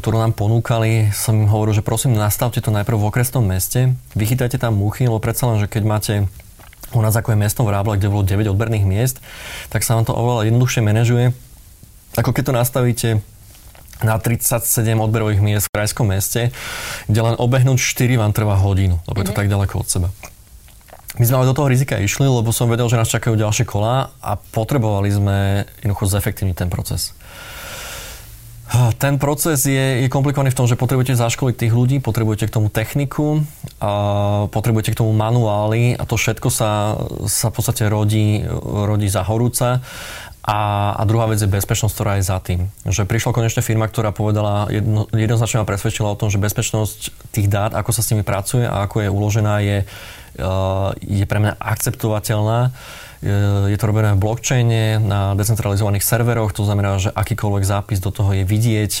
ktorú 0.00 0.16
nám 0.24 0.32
ponúkali, 0.32 1.12
som 1.12 1.36
hovoril, 1.44 1.76
že 1.76 1.84
prosím, 1.84 2.16
nastavte 2.16 2.64
to 2.64 2.72
najprv 2.72 2.96
v 2.96 3.08
okresnom 3.12 3.44
meste, 3.44 3.92
vychytajte 4.16 4.56
tam 4.56 4.80
muchy, 4.80 5.04
lebo 5.04 5.20
predsa 5.20 5.52
len, 5.52 5.60
že 5.60 5.68
keď 5.68 5.82
máte 5.84 6.14
u 6.94 7.00
nás 7.02 7.14
ako 7.14 7.34
je 7.34 7.38
mesto 7.38 7.62
v 7.62 7.70
Ráble, 7.70 7.98
kde 7.98 8.10
bolo 8.10 8.26
9 8.26 8.50
odberných 8.50 8.86
miest, 8.86 9.22
tak 9.70 9.86
sa 9.86 9.94
vám 9.94 10.06
to 10.06 10.14
oveľa 10.14 10.50
jednoduchšie 10.50 10.82
manažuje, 10.82 11.30
ako 12.18 12.30
keď 12.34 12.42
to 12.50 12.52
nastavíte 12.54 13.08
na 14.00 14.16
37 14.16 14.64
odberových 14.96 15.44
miest 15.44 15.68
v 15.68 15.74
krajskom 15.76 16.08
meste, 16.08 16.50
kde 17.06 17.20
len 17.20 17.34
obehnúť 17.36 17.78
4 17.78 18.16
vám 18.16 18.32
trvá 18.32 18.56
hodinu, 18.56 18.98
lebo 19.04 19.20
je 19.20 19.28
to 19.28 19.36
mm-hmm. 19.36 19.38
tak 19.38 19.52
ďaleko 19.52 19.74
od 19.76 19.88
seba. 19.88 20.08
My 21.18 21.26
sme 21.26 21.42
ale 21.42 21.50
do 21.50 21.58
toho 21.58 21.66
rizika 21.66 21.98
išli, 21.98 22.24
lebo 22.24 22.54
som 22.54 22.70
vedel, 22.70 22.86
že 22.86 22.94
nás 22.94 23.10
čakajú 23.10 23.34
ďalšie 23.34 23.66
kola 23.66 24.14
a 24.22 24.38
potrebovali 24.38 25.10
sme 25.10 25.66
jednoducho 25.82 26.06
zefektívniť 26.06 26.56
ten 26.56 26.70
proces. 26.70 27.18
Ten 29.02 29.18
proces 29.18 29.66
je, 29.66 30.06
je 30.06 30.08
komplikovaný 30.08 30.54
v 30.54 30.58
tom, 30.62 30.66
že 30.70 30.78
potrebujete 30.78 31.18
zaškoliť 31.18 31.56
tých 31.58 31.74
ľudí, 31.74 31.96
potrebujete 31.98 32.46
k 32.46 32.54
tomu 32.54 32.70
techniku, 32.70 33.42
a 33.82 34.46
potrebujete 34.46 34.94
k 34.94 35.00
tomu 35.02 35.10
manuály 35.10 35.98
a 35.98 36.06
to 36.06 36.14
všetko 36.14 36.48
sa, 36.54 36.94
sa 37.26 37.50
v 37.50 37.54
podstate 37.58 37.90
rodí, 37.90 38.46
rodí 38.62 39.10
za 39.10 39.26
horúca. 39.26 39.82
A, 40.40 40.92
a 40.96 41.02
druhá 41.04 41.28
vec 41.28 41.42
je 41.42 41.50
bezpečnosť, 41.50 41.94
ktorá 41.94 42.12
je 42.16 42.24
za 42.24 42.38
tým. 42.40 42.70
Že 42.88 43.04
prišla 43.04 43.36
konečne 43.36 43.60
firma, 43.60 43.90
ktorá 43.90 44.14
povedala, 44.14 44.72
jedno, 44.72 45.04
jednoznačne 45.12 45.62
ma 45.62 45.68
presvedčila 45.68 46.14
o 46.14 46.18
tom, 46.18 46.32
že 46.32 46.40
bezpečnosť 46.40 47.12
tých 47.34 47.46
dát, 47.50 47.76
ako 47.76 47.90
sa 47.92 48.00
s 48.00 48.10
nimi 48.14 48.24
pracuje 48.24 48.64
a 48.64 48.88
ako 48.88 49.04
je 49.04 49.08
uložená, 49.12 49.54
je, 49.60 49.78
Eh, 50.30 50.90
je 51.02 51.24
pre 51.26 51.42
mňa 51.42 51.58
akceptovateľná. 51.58 52.70
Je 53.20 53.76
to 53.76 53.84
robené 53.84 54.16
v 54.16 54.22
blockchaine 54.24 54.96
na 54.96 55.36
decentralizovaných 55.36 56.00
serveroch, 56.00 56.56
to 56.56 56.64
znamená, 56.64 56.96
že 56.96 57.12
akýkoľvek 57.12 57.64
zápis 57.68 58.00
do 58.00 58.08
toho 58.08 58.32
je 58.32 58.48
vidieť. 58.48 58.92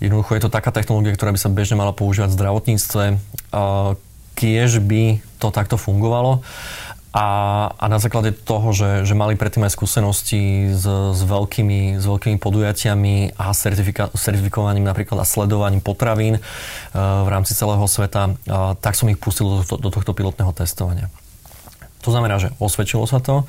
Jednoducho 0.00 0.32
je 0.32 0.42
to 0.48 0.54
taká 0.54 0.72
technológia, 0.72 1.12
ktorá 1.12 1.28
by 1.28 1.40
sa 1.40 1.52
bežne 1.52 1.76
mala 1.76 1.92
používať 1.92 2.32
v 2.32 2.38
zdravotníctve, 2.40 3.04
kiež 4.32 4.70
by 4.80 5.20
to 5.36 5.52
takto 5.52 5.76
fungovalo. 5.76 6.40
A, 7.10 7.26
a 7.74 7.84
na 7.90 7.98
základe 7.98 8.30
toho, 8.30 8.70
že, 8.70 9.02
že 9.02 9.18
mali 9.18 9.34
predtým 9.34 9.66
aj 9.66 9.74
skúsenosti 9.74 10.70
s, 10.70 10.86
s, 10.86 11.20
veľkými, 11.26 11.98
s 11.98 12.06
veľkými 12.06 12.38
podujatiami 12.38 13.34
a 13.34 13.50
certifika, 13.50 14.14
certifikovaním 14.14 14.86
napríklad 14.86 15.18
a 15.18 15.26
sledovaním 15.26 15.82
potravín 15.82 16.38
uh, 16.38 16.42
v 17.26 17.28
rámci 17.28 17.58
celého 17.58 17.82
sveta, 17.90 18.30
uh, 18.30 18.78
tak 18.78 18.94
som 18.94 19.10
ich 19.10 19.18
pustil 19.18 19.42
do, 19.42 19.66
do 19.66 19.90
tohto 19.90 20.14
pilotného 20.14 20.54
testovania. 20.54 21.10
To 22.00 22.10
znamená, 22.10 22.40
že 22.40 22.52
osvedčilo 22.56 23.04
sa 23.04 23.20
to. 23.20 23.44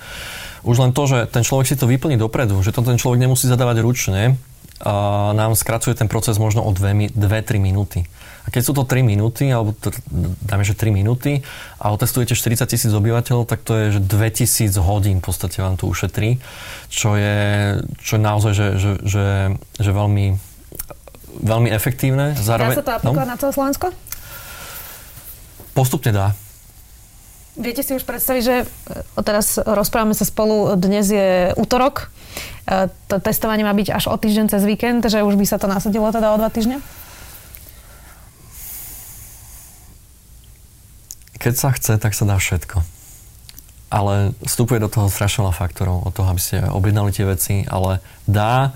Už 0.62 0.77
len 0.77 0.91
to, 0.91 1.03
že 1.08 1.25
ten 1.31 1.41
človek 1.41 1.72
si 1.72 1.79
to 1.79 1.89
vyplní 1.89 2.20
dopredu, 2.20 2.60
že 2.62 2.75
to 2.75 2.86
ten 2.86 3.00
človek 3.00 3.17
nemusí 3.17 3.50
zadávať 3.50 3.81
ručne, 3.81 4.36
uh, 4.81 5.31
nám 5.34 5.58
skracuje 5.58 5.93
ten 5.98 6.10
proces 6.10 6.38
možno 6.38 6.65
o 6.65 6.72
2-3 6.74 7.15
minúty. 7.58 8.05
A 8.41 8.50
keď 8.50 8.62
sú 8.65 8.74
to 8.74 8.84
3 8.86 9.05
minúty, 9.05 9.53
alebo 9.53 9.77
t- 9.77 9.93
dáme, 10.41 10.65
že 10.65 10.74
3 10.74 10.89
minúty 10.89 11.46
a 11.77 11.93
otestujete 11.93 12.34
40 12.34 12.65
tisíc 12.65 12.89
obyvateľov, 12.89 13.46
tak 13.46 13.62
to 13.62 13.77
je, 13.77 13.86
že 13.98 14.01
2000 14.01 14.81
hodín 14.81 15.22
v 15.22 15.25
podstate 15.29 15.62
vám 15.62 15.77
to 15.77 15.86
ušetrí, 15.86 16.41
čo 16.89 17.13
je, 17.13 17.38
čo 18.01 18.17
je 18.17 18.22
naozaj, 18.22 18.53
že, 18.58 18.67
že, 18.81 18.91
že, 19.05 19.25
že 19.77 19.91
veľmi, 19.93 20.34
veľmi 21.46 21.70
efektívne. 21.70 22.34
Zároveň, 22.34 22.74
dá 22.74 22.81
sa 22.81 22.86
to 22.86 22.93
aplikovať 22.98 23.27
no? 23.29 23.34
na 23.34 23.38
celé 23.38 23.51
Slovensko? 23.53 23.88
Postupne 25.77 26.12
dá. 26.12 26.34
Viete 27.60 27.84
si 27.84 27.91
už 27.91 28.08
predstaviť, 28.08 28.43
že 28.48 28.55
e, 28.63 28.65
teraz 29.27 29.60
rozprávame 29.60 30.15
sa 30.15 30.24
spolu, 30.24 30.79
dnes 30.79 31.12
je 31.12 31.51
útorok, 31.60 32.08
e, 32.63 32.88
to 33.12 33.20
testovanie 33.20 33.67
má 33.67 33.75
byť 33.75 33.91
až 33.91 34.08
o 34.08 34.15
týždeň 34.15 34.48
cez 34.48 34.63
víkend, 34.63 35.03
že 35.03 35.20
už 35.20 35.36
by 35.36 35.43
sa 35.43 35.60
to 35.60 35.67
nasadilo 35.67 36.08
teda 36.15 36.31
o 36.31 36.39
dva 36.39 36.48
týždne? 36.48 36.79
Keď 41.43 41.53
sa 41.60 41.75
chce, 41.75 42.00
tak 42.00 42.15
sa 42.15 42.24
dá 42.24 42.39
všetko. 42.39 42.88
Ale 43.91 44.31
vstupuje 44.48 44.79
do 44.79 44.88
toho 44.88 45.12
strašne 45.12 45.43
faktorov, 45.51 46.08
od 46.08 46.15
toho, 46.15 46.31
aby 46.31 46.39
ste 46.39 46.63
objednali 46.63 47.12
tie 47.12 47.27
veci, 47.27 47.67
ale 47.67 48.00
dá. 48.31 48.72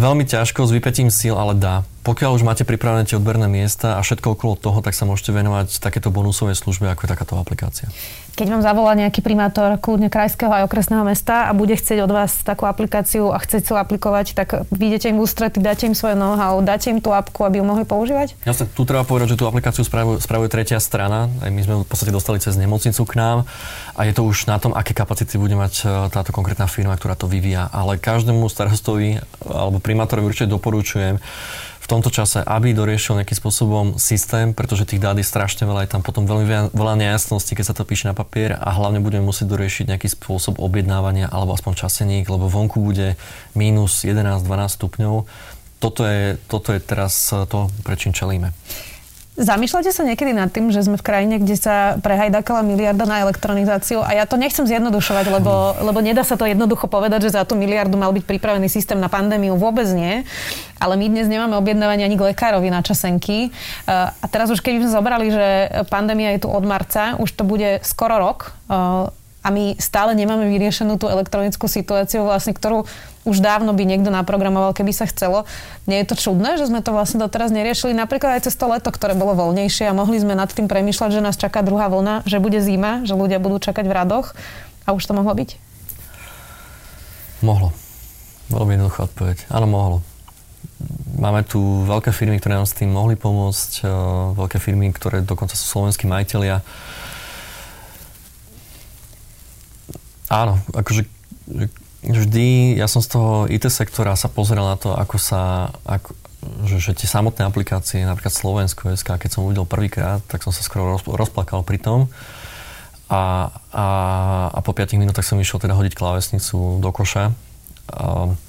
Veľmi 0.00 0.24
ťažko, 0.24 0.64
s 0.64 0.72
vypetím 0.72 1.12
síl, 1.12 1.36
ale 1.36 1.52
dá. 1.52 1.84
Pokiaľ 2.02 2.34
už 2.34 2.42
máte 2.42 2.66
pripravené 2.66 3.06
tie 3.06 3.14
odberné 3.14 3.46
miesta 3.46 3.94
a 3.94 4.02
všetko 4.02 4.34
okolo 4.34 4.58
toho, 4.58 4.82
tak 4.82 4.90
sa 4.90 5.06
môžete 5.06 5.30
venovať 5.30 5.78
takéto 5.78 6.10
bonusové 6.10 6.58
službe, 6.58 6.90
ako 6.90 7.06
je 7.06 7.10
takáto 7.14 7.38
aplikácia. 7.38 7.86
Keď 8.32 8.48
vám 8.48 8.62
zavolá 8.64 8.96
nejaký 8.98 9.20
primátor 9.20 9.76
kľudne 9.76 10.08
krajského 10.08 10.48
aj 10.48 10.64
okresného 10.64 11.04
mesta 11.04 11.46
a 11.46 11.54
bude 11.54 11.76
chcieť 11.76 12.02
od 12.02 12.10
vás 12.10 12.42
takú 12.42 12.64
aplikáciu 12.64 13.28
a 13.28 13.38
chce 13.38 13.60
si 13.60 13.70
aplikovať, 13.70 14.34
tak 14.34 14.64
vidíte 14.72 15.12
im 15.12 15.20
ústrety, 15.20 15.60
dáte 15.60 15.86
im 15.86 15.94
svoje 15.94 16.16
know-how, 16.16 16.58
dáte 16.64 16.88
im 16.88 16.98
tú 16.98 17.12
apku, 17.12 17.44
aby 17.44 17.60
ju 17.60 17.64
mohli 17.68 17.84
používať? 17.84 18.34
Jasne, 18.42 18.66
tu 18.72 18.82
treba 18.88 19.04
povedať, 19.04 19.36
že 19.36 19.38
tú 19.38 19.44
aplikáciu 19.44 19.84
spravuje, 19.84 20.18
spravuje 20.18 20.48
tretia 20.48 20.80
strana. 20.80 21.28
Aj 21.38 21.52
my 21.52 21.60
sme 21.60 21.74
v 21.84 21.88
podstate 21.88 22.10
dostali 22.10 22.40
cez 22.40 22.56
nemocnicu 22.56 23.04
k 23.04 23.14
nám 23.14 23.38
a 23.92 24.00
je 24.08 24.16
to 24.16 24.24
už 24.24 24.48
na 24.48 24.56
tom, 24.56 24.72
aké 24.72 24.96
kapacity 24.96 25.36
bude 25.36 25.54
mať 25.54 25.84
e, 25.84 26.10
táto 26.10 26.32
konkrétna 26.32 26.66
firma, 26.66 26.96
ktorá 26.96 27.14
to 27.14 27.28
vyvíja. 27.28 27.68
Ale 27.68 28.00
každému 28.00 28.48
starostovi 28.48 29.20
alebo 29.44 29.76
primátorovi 29.76 30.32
určite 30.32 30.48
doporučujem, 30.48 31.20
v 31.82 31.90
tomto 31.90 32.14
čase, 32.14 32.38
aby 32.46 32.70
doriešil 32.70 33.18
nejakým 33.18 33.38
spôsobom 33.42 33.98
systém, 33.98 34.54
pretože 34.54 34.86
tých 34.86 35.02
dát 35.02 35.18
je 35.18 35.26
strašne 35.26 35.66
veľa, 35.66 35.82
je 35.82 35.92
tam 35.98 36.06
potom 36.06 36.30
veľmi 36.30 36.70
veľa 36.70 36.94
nejasností, 36.94 37.58
keď 37.58 37.64
sa 37.66 37.74
to 37.74 37.82
píše 37.82 38.06
na 38.06 38.14
papier 38.14 38.54
a 38.54 38.70
hlavne 38.70 39.02
budeme 39.02 39.26
musieť 39.26 39.50
doriešiť 39.50 39.90
nejaký 39.90 40.08
spôsob 40.14 40.62
objednávania 40.62 41.26
alebo 41.26 41.58
aspoň 41.58 41.82
časeník, 41.82 42.30
lebo 42.30 42.46
vonku 42.46 42.78
bude 42.78 43.18
mínus 43.58 44.06
11-12 44.06 44.46
stupňov. 44.78 45.14
Toto 45.82 46.06
je, 46.06 46.38
toto 46.46 46.70
je 46.70 46.78
teraz 46.78 47.34
to, 47.50 47.66
prečím 47.82 48.14
čelíme. 48.14 48.54
Zamýšľate 49.42 49.90
sa 49.90 50.06
niekedy 50.06 50.30
nad 50.30 50.54
tým, 50.54 50.70
že 50.70 50.86
sme 50.86 50.94
v 50.94 51.02
krajine, 51.02 51.42
kde 51.42 51.58
sa 51.58 51.98
prehajdakala 51.98 52.62
miliarda 52.62 53.02
na 53.02 53.26
elektronizáciu 53.26 53.98
a 53.98 54.14
ja 54.14 54.22
to 54.22 54.38
nechcem 54.38 54.62
zjednodušovať, 54.62 55.26
lebo, 55.34 55.74
lebo 55.82 55.98
nedá 55.98 56.22
sa 56.22 56.38
to 56.38 56.46
jednoducho 56.46 56.86
povedať, 56.86 57.26
že 57.26 57.34
za 57.34 57.42
tú 57.42 57.58
miliardu 57.58 57.98
mal 57.98 58.14
byť 58.14 58.22
pripravený 58.22 58.70
systém 58.70 59.02
na 59.02 59.10
pandémiu. 59.10 59.58
Vôbec 59.58 59.90
nie. 59.90 60.22
Ale 60.78 60.94
my 60.94 61.10
dnes 61.10 61.26
nemáme 61.26 61.58
objednávanie 61.58 62.06
ani 62.06 62.14
k 62.14 62.30
lekárovi 62.30 62.70
na 62.70 62.86
časenky. 62.86 63.50
A 63.90 64.26
teraz 64.30 64.46
už 64.54 64.62
keď 64.62 64.86
sme 64.86 64.94
zobrali, 64.94 65.26
že 65.34 65.46
pandémia 65.90 66.38
je 66.38 66.46
tu 66.46 66.48
od 66.48 66.62
marca, 66.62 67.18
už 67.18 67.34
to 67.34 67.42
bude 67.42 67.82
skoro 67.82 68.22
rok, 68.22 68.54
a 69.42 69.50
my 69.50 69.74
stále 69.82 70.14
nemáme 70.14 70.46
vyriešenú 70.46 71.02
tú 71.02 71.10
elektronickú 71.10 71.66
situáciu, 71.66 72.22
vlastne, 72.22 72.54
ktorú 72.54 72.86
už 73.26 73.42
dávno 73.42 73.74
by 73.74 73.82
niekto 73.82 74.10
naprogramoval, 74.10 74.74
keby 74.74 74.94
sa 74.94 75.06
chcelo. 75.10 75.46
Nie 75.86 76.02
je 76.02 76.14
to 76.14 76.16
čudné, 76.18 76.58
že 76.58 76.70
sme 76.70 76.78
to 76.82 76.94
vlastne 76.94 77.18
doteraz 77.18 77.50
neriešili, 77.50 77.94
napríklad 77.94 78.38
aj 78.38 78.50
cez 78.50 78.54
to 78.54 78.70
leto, 78.70 78.94
ktoré 78.94 79.18
bolo 79.18 79.34
voľnejšie 79.34 79.90
a 79.90 79.94
mohli 79.94 80.22
sme 80.22 80.38
nad 80.38 80.50
tým 80.50 80.70
premyšľať, 80.70 81.10
že 81.10 81.20
nás 81.22 81.34
čaká 81.34 81.66
druhá 81.66 81.90
vlna, 81.90 82.22
že 82.26 82.38
bude 82.38 82.62
zima, 82.62 83.02
že 83.02 83.18
ľudia 83.18 83.42
budú 83.42 83.58
čakať 83.58 83.84
v 83.86 83.94
radoch 83.94 84.34
a 84.86 84.94
už 84.94 85.02
to 85.02 85.14
mohlo 85.14 85.34
byť? 85.34 85.58
Mohlo. 87.42 87.74
Veľmi 88.50 88.78
jednoduchá 88.78 89.10
odpoveď. 89.10 89.38
Áno, 89.50 89.66
mohlo. 89.66 89.98
Máme 91.18 91.42
tu 91.42 91.58
veľké 91.86 92.14
firmy, 92.14 92.38
ktoré 92.38 92.58
nám 92.58 92.66
s 92.66 92.74
tým 92.74 92.90
mohli 92.90 93.18
pomôcť, 93.18 93.70
eh, 93.82 93.90
veľké 94.38 94.58
firmy, 94.62 94.90
ktoré 94.94 95.22
dokonca 95.22 95.54
sú 95.58 95.66
slovenskí 95.66 96.06
majiteľia 96.06 96.62
Áno, 100.32 100.56
akože 100.72 101.04
vždy, 102.02 102.80
ja 102.80 102.88
som 102.88 103.04
z 103.04 103.08
toho 103.12 103.44
IT 103.52 103.68
sektora 103.68 104.16
sa 104.16 104.32
pozeral 104.32 104.64
na 104.64 104.80
to, 104.80 104.96
ako 104.96 105.20
sa, 105.20 105.68
ako, 105.84 106.16
že, 106.64 106.76
že 106.80 106.92
tie 106.96 107.04
samotné 107.04 107.44
aplikácie, 107.44 108.00
napríklad 108.08 108.32
Slovensko 108.32 108.96
SK, 108.96 109.20
keď 109.20 109.30
som 109.30 109.44
uvidel 109.44 109.68
prvýkrát, 109.68 110.24
tak 110.24 110.40
som 110.40 110.50
sa 110.50 110.64
skoro 110.64 110.96
roz, 110.96 111.04
rozplakal 111.04 111.60
pri 111.62 111.78
tom. 111.78 112.08
A, 113.12 113.52
a, 113.76 113.86
a 114.56 114.58
po 114.64 114.72
5 114.72 114.96
minútach 114.96 115.28
som 115.28 115.36
išiel 115.36 115.60
teda 115.60 115.76
hodiť 115.76 115.92
klávesnicu 115.92 116.80
do 116.80 116.90
koša. 116.96 117.36
Um, 117.92 118.40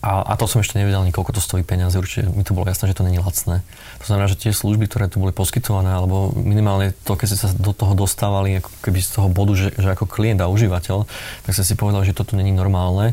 a, 0.00 0.24
a 0.24 0.32
to 0.40 0.48
som 0.48 0.64
ešte 0.64 0.80
nevedel 0.80 1.04
ani, 1.04 1.12
koľko 1.12 1.36
to 1.36 1.44
stojí 1.44 1.60
peniaze. 1.60 1.92
Určite 1.92 2.32
mi 2.32 2.40
to 2.40 2.56
bolo 2.56 2.64
jasné, 2.72 2.88
že 2.88 2.96
to 2.96 3.04
není 3.04 3.20
lacné. 3.20 3.60
To 4.00 4.06
znamená, 4.08 4.32
že 4.32 4.40
tie 4.40 4.48
služby, 4.48 4.88
ktoré 4.88 5.12
tu 5.12 5.20
boli 5.20 5.28
poskytované, 5.28 5.92
alebo 5.92 6.32
minimálne 6.32 6.96
to, 7.04 7.20
keď 7.20 7.26
ste 7.28 7.38
sa 7.44 7.48
do 7.52 7.76
toho 7.76 7.92
dostávali, 7.92 8.64
ako 8.64 8.72
keby 8.80 8.96
z 9.04 9.20
toho 9.20 9.28
bodu, 9.28 9.52
že, 9.52 9.76
že 9.76 9.92
ako 9.92 10.08
klient 10.08 10.40
a 10.40 10.48
užívateľ, 10.48 11.04
tak 11.44 11.52
ste 11.52 11.68
si 11.68 11.76
povedal, 11.76 12.00
že 12.08 12.16
to 12.16 12.24
tu 12.24 12.32
není 12.32 12.48
normálne. 12.48 13.12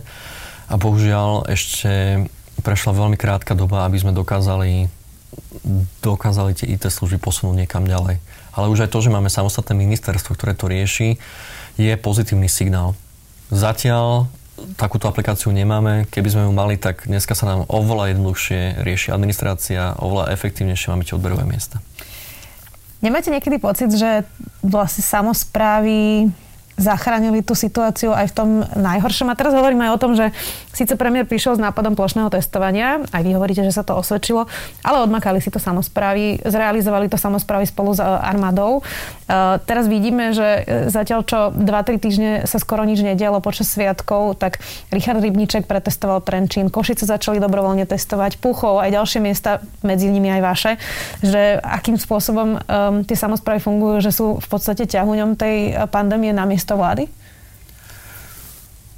A 0.71 0.79
bohužiaľ 0.79 1.51
ešte 1.51 2.23
prešla 2.63 2.95
veľmi 2.95 3.19
krátka 3.19 3.51
doba, 3.51 3.83
aby 3.83 3.99
sme 3.99 4.15
dokázali, 4.15 4.87
dokázali 5.99 6.55
tie 6.55 6.71
IT 6.71 6.87
služby 6.87 7.19
posunúť 7.19 7.67
niekam 7.67 7.83
ďalej. 7.83 8.23
Ale 8.55 8.71
už 8.71 8.87
aj 8.87 8.95
to, 8.95 9.03
že 9.03 9.11
máme 9.11 9.27
samostatné 9.27 9.75
ministerstvo, 9.75 10.39
ktoré 10.39 10.55
to 10.55 10.71
rieši, 10.71 11.19
je 11.75 11.93
pozitívny 11.99 12.47
signál. 12.47 12.95
Zatiaľ 13.51 14.31
takúto 14.77 15.05
aplikáciu 15.05 15.53
nemáme. 15.53 16.09
Keby 16.09 16.29
sme 16.33 16.43
ju 16.49 16.51
mali, 16.53 16.75
tak 16.77 17.05
dneska 17.05 17.37
sa 17.37 17.45
nám 17.45 17.69
oveľa 17.69 18.13
jednoduchšie 18.15 18.81
rieši 18.81 19.13
administrácia, 19.13 19.93
oveľa 20.01 20.33
efektívnejšie 20.33 20.89
máme 20.91 21.05
tie 21.05 21.15
odberové 21.17 21.45
miesta. 21.45 21.81
Nemáte 22.97 23.29
niekedy 23.29 23.61
pocit, 23.61 23.93
že 23.93 24.25
vlastne 24.65 25.05
samozprávy 25.05 26.27
zachránili 26.77 27.41
tú 27.41 27.57
situáciu 27.57 28.13
aj 28.13 28.29
v 28.31 28.35
tom 28.37 28.49
najhoršom. 28.77 29.33
A 29.33 29.35
teraz 29.35 29.57
hovorím 29.57 29.89
aj 29.89 29.91
o 29.97 30.01
tom, 30.01 30.11
že 30.13 30.29
síce 30.77 30.93
premiér 30.93 31.25
prišiel 31.25 31.57
s 31.57 31.61
nápadom 31.61 31.97
plošného 31.97 32.29
testovania, 32.29 33.01
aj 33.09 33.21
vy 33.25 33.33
hovoríte, 33.33 33.65
že 33.65 33.73
sa 33.73 33.81
to 33.81 33.97
osvedčilo, 33.97 34.45
ale 34.85 35.01
odmakali 35.01 35.41
si 35.41 35.49
to 35.49 35.57
samozprávy, 35.57 36.37
zrealizovali 36.45 37.09
to 37.09 37.17
samozprávy 37.17 37.65
spolu 37.65 37.97
s 37.97 37.99
e, 37.99 38.05
armádou. 38.05 38.79
E, 38.79 38.81
teraz 39.65 39.89
vidíme, 39.89 40.37
že 40.37 40.45
e, 40.45 40.61
zatiaľ 40.93 41.25
čo 41.25 41.49
2-3 41.49 41.97
týždne 41.97 42.31
sa 42.45 42.61
skoro 42.61 42.85
nič 42.85 43.01
nedialo 43.01 43.41
počas 43.41 43.73
sviatkov, 43.73 44.37
tak 44.37 44.61
Richard 44.93 45.17
Rybníček 45.17 45.65
pretestoval 45.65 46.21
Trenčín, 46.21 46.69
Košice 46.69 47.09
začali 47.09 47.41
dobrovoľne 47.41 47.89
testovať, 47.89 48.37
Puchov, 48.37 48.85
aj 48.85 48.93
ďalšie 48.93 49.19
miesta, 49.25 49.65
medzi 49.81 50.13
nimi 50.13 50.29
aj 50.29 50.41
vaše, 50.45 50.71
že 51.25 51.57
akým 51.57 51.97
spôsobom 51.97 52.49
um, 52.53 53.01
tie 53.01 53.17
samozprávy 53.17 53.57
fungujú, 53.65 54.05
že 54.05 54.11
sú 54.13 54.37
v 54.37 54.47
podstate 54.47 54.85
ťahuňom 54.85 55.33
tej 55.33 55.73
pandémie 55.89 56.29
na 56.35 56.45
miesto 56.45 56.66
vlády? 56.75 57.07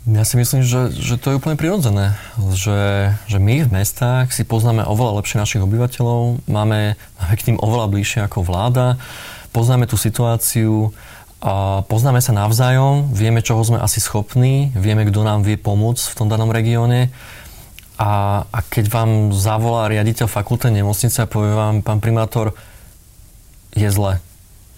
Ja 0.09 0.25
si 0.25 0.41
myslím, 0.41 0.65
že, 0.65 0.89
že 0.89 1.21
to 1.21 1.29
je 1.29 1.37
úplne 1.37 1.59
prirodzené. 1.59 2.17
Že, 2.39 3.13
že 3.29 3.37
my 3.37 3.67
v 3.67 3.73
mestách 3.83 4.33
si 4.33 4.41
poznáme 4.41 4.81
oveľa 4.81 5.21
lepšie 5.21 5.37
našich 5.37 5.61
obyvateľov, 5.61 6.49
máme, 6.49 6.97
máme 6.97 7.33
k 7.37 7.45
tým 7.51 7.57
oveľa 7.61 7.91
bližšie 7.93 8.19
ako 8.25 8.41
vláda, 8.41 8.97
poznáme 9.53 9.85
tú 9.85 9.99
situáciu, 9.99 10.95
a 11.39 11.87
poznáme 11.87 12.19
sa 12.19 12.35
navzájom, 12.35 13.15
vieme, 13.15 13.39
čoho 13.39 13.63
sme 13.63 13.79
asi 13.79 14.03
schopní, 14.03 14.75
vieme, 14.75 15.07
kto 15.07 15.23
nám 15.23 15.47
vie 15.47 15.55
pomôcť 15.55 16.11
v 16.11 16.17
tom 16.19 16.27
danom 16.27 16.51
regióne. 16.51 17.15
A, 17.95 18.43
a 18.43 18.59
keď 18.67 18.91
vám 18.91 19.31
zavolá 19.31 19.87
riaditeľ 19.87 20.27
fakultnej 20.27 20.83
nemocnice 20.83 21.23
a 21.23 21.31
povie 21.31 21.55
vám, 21.55 21.79
pán 21.79 22.03
primátor, 22.03 22.51
je 23.71 23.87
zle, 23.87 24.19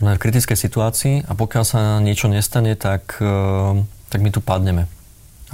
sme 0.02 0.18
v 0.18 0.24
kritickej 0.26 0.58
situácii 0.58 1.16
a 1.30 1.38
pokiaľ 1.38 1.64
sa 1.64 1.80
niečo 2.02 2.26
nestane, 2.26 2.74
tak, 2.74 3.22
eh, 3.22 3.86
tak 4.10 4.20
my 4.26 4.34
tu 4.34 4.42
padneme. 4.42 4.90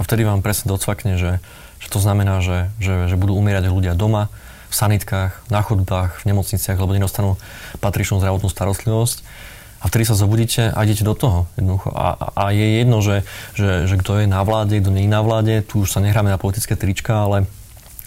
vtedy 0.00 0.24
vám 0.24 0.40
presne 0.40 0.72
docvakne, 0.72 1.20
že, 1.20 1.44
že 1.76 1.88
to 1.92 2.00
znamená, 2.00 2.40
že, 2.40 2.72
že, 2.80 3.12
že 3.12 3.20
budú 3.20 3.36
umierať 3.36 3.68
ľudia 3.68 3.92
doma, 3.92 4.32
v 4.68 4.74
sanitkách, 4.76 5.48
na 5.48 5.64
chodbách, 5.64 6.24
v 6.24 6.32
nemocniciach, 6.32 6.76
lebo 6.76 6.92
nedostanú 6.92 7.40
patričnú 7.80 8.20
zdravotnú 8.20 8.52
starostlivosť. 8.52 9.24
A 9.80 9.88
vtedy 9.88 10.04
sa 10.04 10.18
zobudíte 10.18 10.74
a 10.74 10.78
idete 10.84 11.06
do 11.06 11.16
toho. 11.16 11.48
Jednoducho. 11.56 11.88
A, 11.94 12.36
a 12.36 12.44
je 12.52 12.84
jedno, 12.84 13.00
že, 13.00 13.24
že, 13.56 13.88
že 13.88 13.94
kto 13.96 14.20
je 14.20 14.26
na 14.28 14.44
vláde, 14.44 14.76
kto 14.76 14.92
nie 14.92 15.08
je 15.08 15.12
na 15.12 15.24
vláde. 15.24 15.64
Tu 15.64 15.86
už 15.86 15.88
sa 15.88 16.04
nehráme 16.04 16.28
na 16.28 16.36
politické 16.36 16.76
trička, 16.76 17.24
ale 17.24 17.48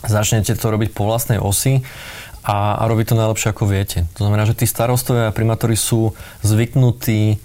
začnete 0.05 0.53
to 0.53 0.67
robiť 0.69 0.93
po 0.93 1.07
vlastnej 1.09 1.41
osi 1.41 1.81
a, 2.41 2.81
a 2.81 2.83
robí 2.89 3.05
to 3.05 3.13
najlepšie, 3.13 3.53
ako 3.53 3.69
viete. 3.69 4.09
To 4.17 4.25
znamená, 4.25 4.49
že 4.49 4.57
tí 4.57 4.65
starostovia 4.65 5.29
a 5.29 5.35
primátori 5.35 5.77
sú 5.77 6.17
zvyknutí 6.41 7.37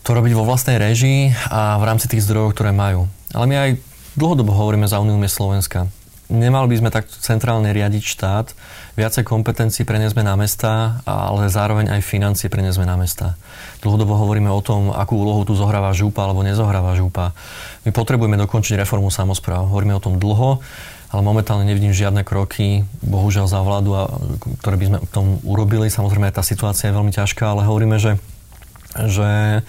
to 0.00 0.10
robiť 0.16 0.32
vo 0.32 0.48
vlastnej 0.48 0.80
režii 0.80 1.30
a 1.52 1.76
v 1.76 1.84
rámci 1.84 2.08
tých 2.08 2.24
zdrojov, 2.24 2.56
ktoré 2.56 2.72
majú. 2.72 3.04
Ale 3.36 3.44
my 3.44 3.54
aj 3.54 3.70
dlhodobo 4.16 4.56
hovoríme 4.56 4.88
za 4.88 4.98
Uniu 4.98 5.20
Slovenska. 5.28 5.92
Nemali 6.30 6.70
by 6.70 6.76
sme 6.78 6.90
tak 6.94 7.10
centrálne 7.10 7.74
riadiť 7.74 8.04
štát, 8.06 8.46
viacej 8.94 9.26
kompetencií 9.26 9.82
preniesme 9.82 10.22
na 10.22 10.38
mesta, 10.38 11.02
ale 11.02 11.50
zároveň 11.50 11.90
aj 11.98 12.06
financie 12.06 12.46
preniesme 12.46 12.86
na 12.86 12.94
mesta. 12.94 13.34
Dlhodobo 13.82 14.14
hovoríme 14.14 14.46
o 14.46 14.62
tom, 14.62 14.94
akú 14.94 15.18
úlohu 15.18 15.42
tu 15.42 15.58
zohráva 15.58 15.90
žúpa 15.90 16.24
alebo 16.24 16.46
nezohráva 16.46 16.94
žúpa. 16.94 17.34
My 17.82 17.90
potrebujeme 17.90 18.38
dokončiť 18.38 18.78
reformu 18.78 19.10
samozpráv. 19.10 19.66
Hovoríme 19.66 19.98
o 19.98 20.02
tom 20.02 20.22
dlho 20.22 20.62
ale 21.10 21.26
momentálne 21.26 21.66
nevidím 21.66 21.90
žiadne 21.90 22.22
kroky, 22.22 22.86
bohužiaľ 23.02 23.50
za 23.50 23.58
vládu, 23.66 23.98
ktoré 24.62 24.78
by 24.78 24.86
sme 24.86 24.98
k 25.02 25.10
tomu 25.10 25.32
urobili. 25.42 25.90
Samozrejme, 25.90 26.30
tá 26.30 26.46
situácia 26.46 26.86
je 26.86 26.94
veľmi 26.94 27.10
ťažká, 27.10 27.50
ale 27.50 27.66
hovoríme, 27.66 27.98
že, 27.98 28.14
že 28.94 29.60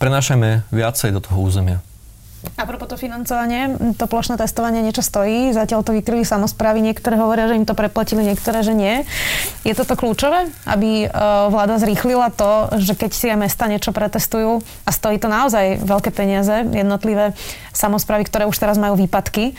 prenášame 0.00 0.64
viacej 0.72 1.12
do 1.12 1.20
toho 1.20 1.36
územia. 1.44 1.84
A 2.56 2.64
propos 2.64 2.88
to 2.88 2.96
financovanie, 2.96 3.74
to 4.00 4.06
plošné 4.08 4.40
testovanie 4.40 4.80
niečo 4.80 5.04
stojí, 5.04 5.52
zatiaľ 5.52 5.84
to 5.84 5.92
vykryli 5.92 6.24
samozprávy, 6.24 6.80
niektoré 6.80 7.18
hovoria, 7.20 7.52
že 7.52 7.58
im 7.58 7.68
to 7.68 7.76
preplatili, 7.76 8.24
niektoré, 8.24 8.64
že 8.64 8.72
nie. 8.72 9.04
Je 9.66 9.76
toto 9.76 9.92
kľúčové, 9.92 10.48
aby 10.64 11.04
e, 11.04 11.06
vláda 11.52 11.76
zrýchlila 11.76 12.32
to, 12.32 12.72
že 12.80 12.96
keď 12.96 13.10
si 13.12 13.26
aj 13.28 13.38
mesta 13.44 13.68
niečo 13.68 13.92
pretestujú 13.92 14.64
a 14.88 14.90
stojí 14.94 15.20
to 15.20 15.28
naozaj 15.28 15.84
veľké 15.84 16.14
peniaze, 16.14 16.64
jednotlivé 16.70 17.36
samozprávy, 17.76 18.24
ktoré 18.24 18.48
už 18.48 18.56
teraz 18.56 18.80
majú 18.80 18.96
výpadky, 18.96 19.52
e, 19.52 19.54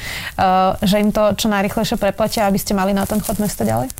že 0.81 0.97
im 0.97 1.13
to 1.13 1.37
čo 1.37 1.53
najrychlejšie 1.53 2.01
preplatia, 2.01 2.49
aby 2.49 2.57
ste 2.57 2.73
mali 2.73 2.97
na 2.97 3.05
ten 3.05 3.21
chod 3.21 3.37
mesta 3.37 3.61
ďalej? 3.61 3.93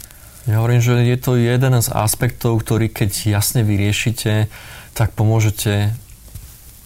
Ja 0.48 0.63
hovorím, 0.63 0.80
že 0.80 1.04
je 1.04 1.18
to 1.20 1.36
jeden 1.36 1.76
z 1.76 1.92
aspektov, 1.92 2.63
ktorý 2.63 2.88
keď 2.88 3.30
jasne 3.30 3.68
vyriešite, 3.68 4.48
tak 4.96 5.12
pomôžete 5.13 5.92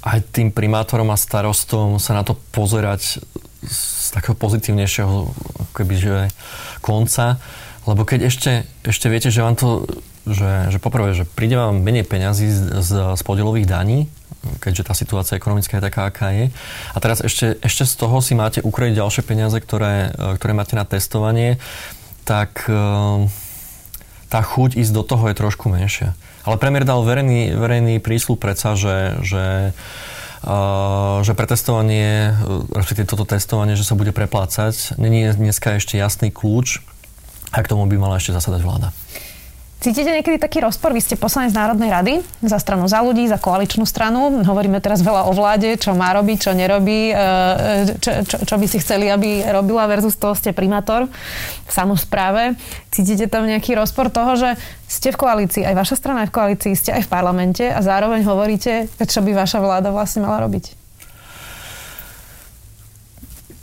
aj 0.01 0.19
tým 0.33 0.49
primátorom 0.49 1.09
a 1.13 1.17
starostom 1.17 2.01
sa 2.01 2.17
na 2.17 2.25
to 2.25 2.37
pozerať 2.53 3.21
z 3.61 4.05
takého 4.13 4.33
pozitívnejšieho 4.33 5.29
kebyže, 5.77 6.33
konca. 6.81 7.37
Lebo 7.85 8.05
keď 8.05 8.29
ešte, 8.29 8.51
ešte 8.85 9.07
viete, 9.09 9.29
že 9.29 9.45
vám 9.45 9.57
to, 9.57 9.85
že, 10.25 10.73
že 10.73 10.77
poprvé, 10.81 11.13
že 11.13 11.25
príde 11.25 11.57
vám 11.57 11.81
menej 11.81 12.05
peňazí 12.05 12.49
z, 12.49 12.61
z, 12.81 12.91
z 13.17 13.21
podielových 13.21 13.69
daní, 13.69 14.09
keďže 14.57 14.89
tá 14.89 14.93
situácia 14.97 15.37
ekonomická 15.37 15.77
je 15.77 15.85
taká, 15.85 16.09
aká 16.09 16.33
je. 16.33 16.49
A 16.93 16.97
teraz 16.97 17.21
ešte, 17.21 17.61
ešte 17.61 17.85
z 17.85 17.93
toho 17.93 18.17
si 18.25 18.33
máte 18.33 18.65
ukrojiť 18.65 18.97
ďalšie 18.97 19.23
peniaze, 19.25 19.57
ktoré, 19.61 20.13
ktoré 20.37 20.53
máte 20.57 20.73
na 20.73 20.85
testovanie 20.85 21.61
tak 22.31 22.69
tá 24.31 24.39
chuť 24.39 24.79
ísť 24.79 24.93
do 24.95 25.03
toho 25.03 25.27
je 25.27 25.35
trošku 25.35 25.67
menšia. 25.67 26.15
Ale 26.41 26.55
premiér 26.57 26.85
dal 26.85 27.05
verejný, 27.05 27.53
verejný 27.53 28.01
prísľub 28.01 28.41
predsa, 28.41 28.73
že, 28.73 29.21
že 29.21 29.75
že 31.21 31.37
pretestovanie, 31.37 32.33
respektíve 32.73 33.05
toto 33.05 33.29
testovanie, 33.29 33.77
že 33.77 33.85
sa 33.85 33.93
bude 33.93 34.09
preplácať. 34.09 34.97
Není 34.97 35.37
dneska 35.37 35.77
ešte 35.77 36.01
jasný 36.01 36.33
kľúč 36.33 36.81
a 37.53 37.61
k 37.61 37.69
tomu 37.69 37.85
by 37.85 38.01
mala 38.01 38.17
ešte 38.17 38.33
zasadať 38.33 38.65
vláda. 38.65 38.89
Cítite 39.81 40.13
niekedy 40.13 40.37
taký 40.37 40.61
rozpor? 40.61 40.93
Vy 40.93 41.01
ste 41.01 41.17
poslanec 41.17 41.57
Národnej 41.57 41.89
rady 41.89 42.13
za 42.45 42.61
stranu 42.61 42.85
za 42.85 43.01
ľudí, 43.01 43.25
za 43.25 43.41
koaličnú 43.41 43.89
stranu. 43.89 44.29
Hovoríme 44.45 44.77
teraz 44.77 45.01
veľa 45.01 45.25
o 45.25 45.33
vláde, 45.33 45.73
čo 45.81 45.97
má 45.97 46.13
robiť, 46.13 46.37
čo 46.37 46.53
nerobí, 46.53 47.09
e, 47.09 47.13
e, 47.17 47.97
čo, 47.97 48.21
čo, 48.21 48.37
čo 48.45 48.55
by 48.61 48.65
si 48.69 48.77
chceli, 48.77 49.09
aby 49.09 49.41
robila 49.49 49.89
versus 49.89 50.13
toho 50.13 50.37
ste 50.37 50.53
primátor 50.53 51.09
v 51.65 51.71
samozpráve. 51.73 52.53
Cítite 52.93 53.25
tam 53.25 53.49
nejaký 53.49 53.73
rozpor 53.73 54.13
toho, 54.13 54.37
že 54.37 54.49
ste 54.85 55.09
v 55.09 55.17
koalícii, 55.17 55.65
aj 55.65 55.73
vaša 55.73 55.97
strana 55.97 56.23
je 56.23 56.29
v 56.29 56.35
koalícii, 56.37 56.77
ste 56.77 56.93
aj 56.93 57.09
v 57.09 57.09
parlamente 57.09 57.65
a 57.65 57.81
zároveň 57.81 58.21
hovoríte, 58.21 58.85
čo 59.01 59.25
by 59.25 59.33
vaša 59.33 59.65
vláda 59.65 59.89
vlastne 59.89 60.21
mala 60.21 60.45
robiť? 60.45 60.77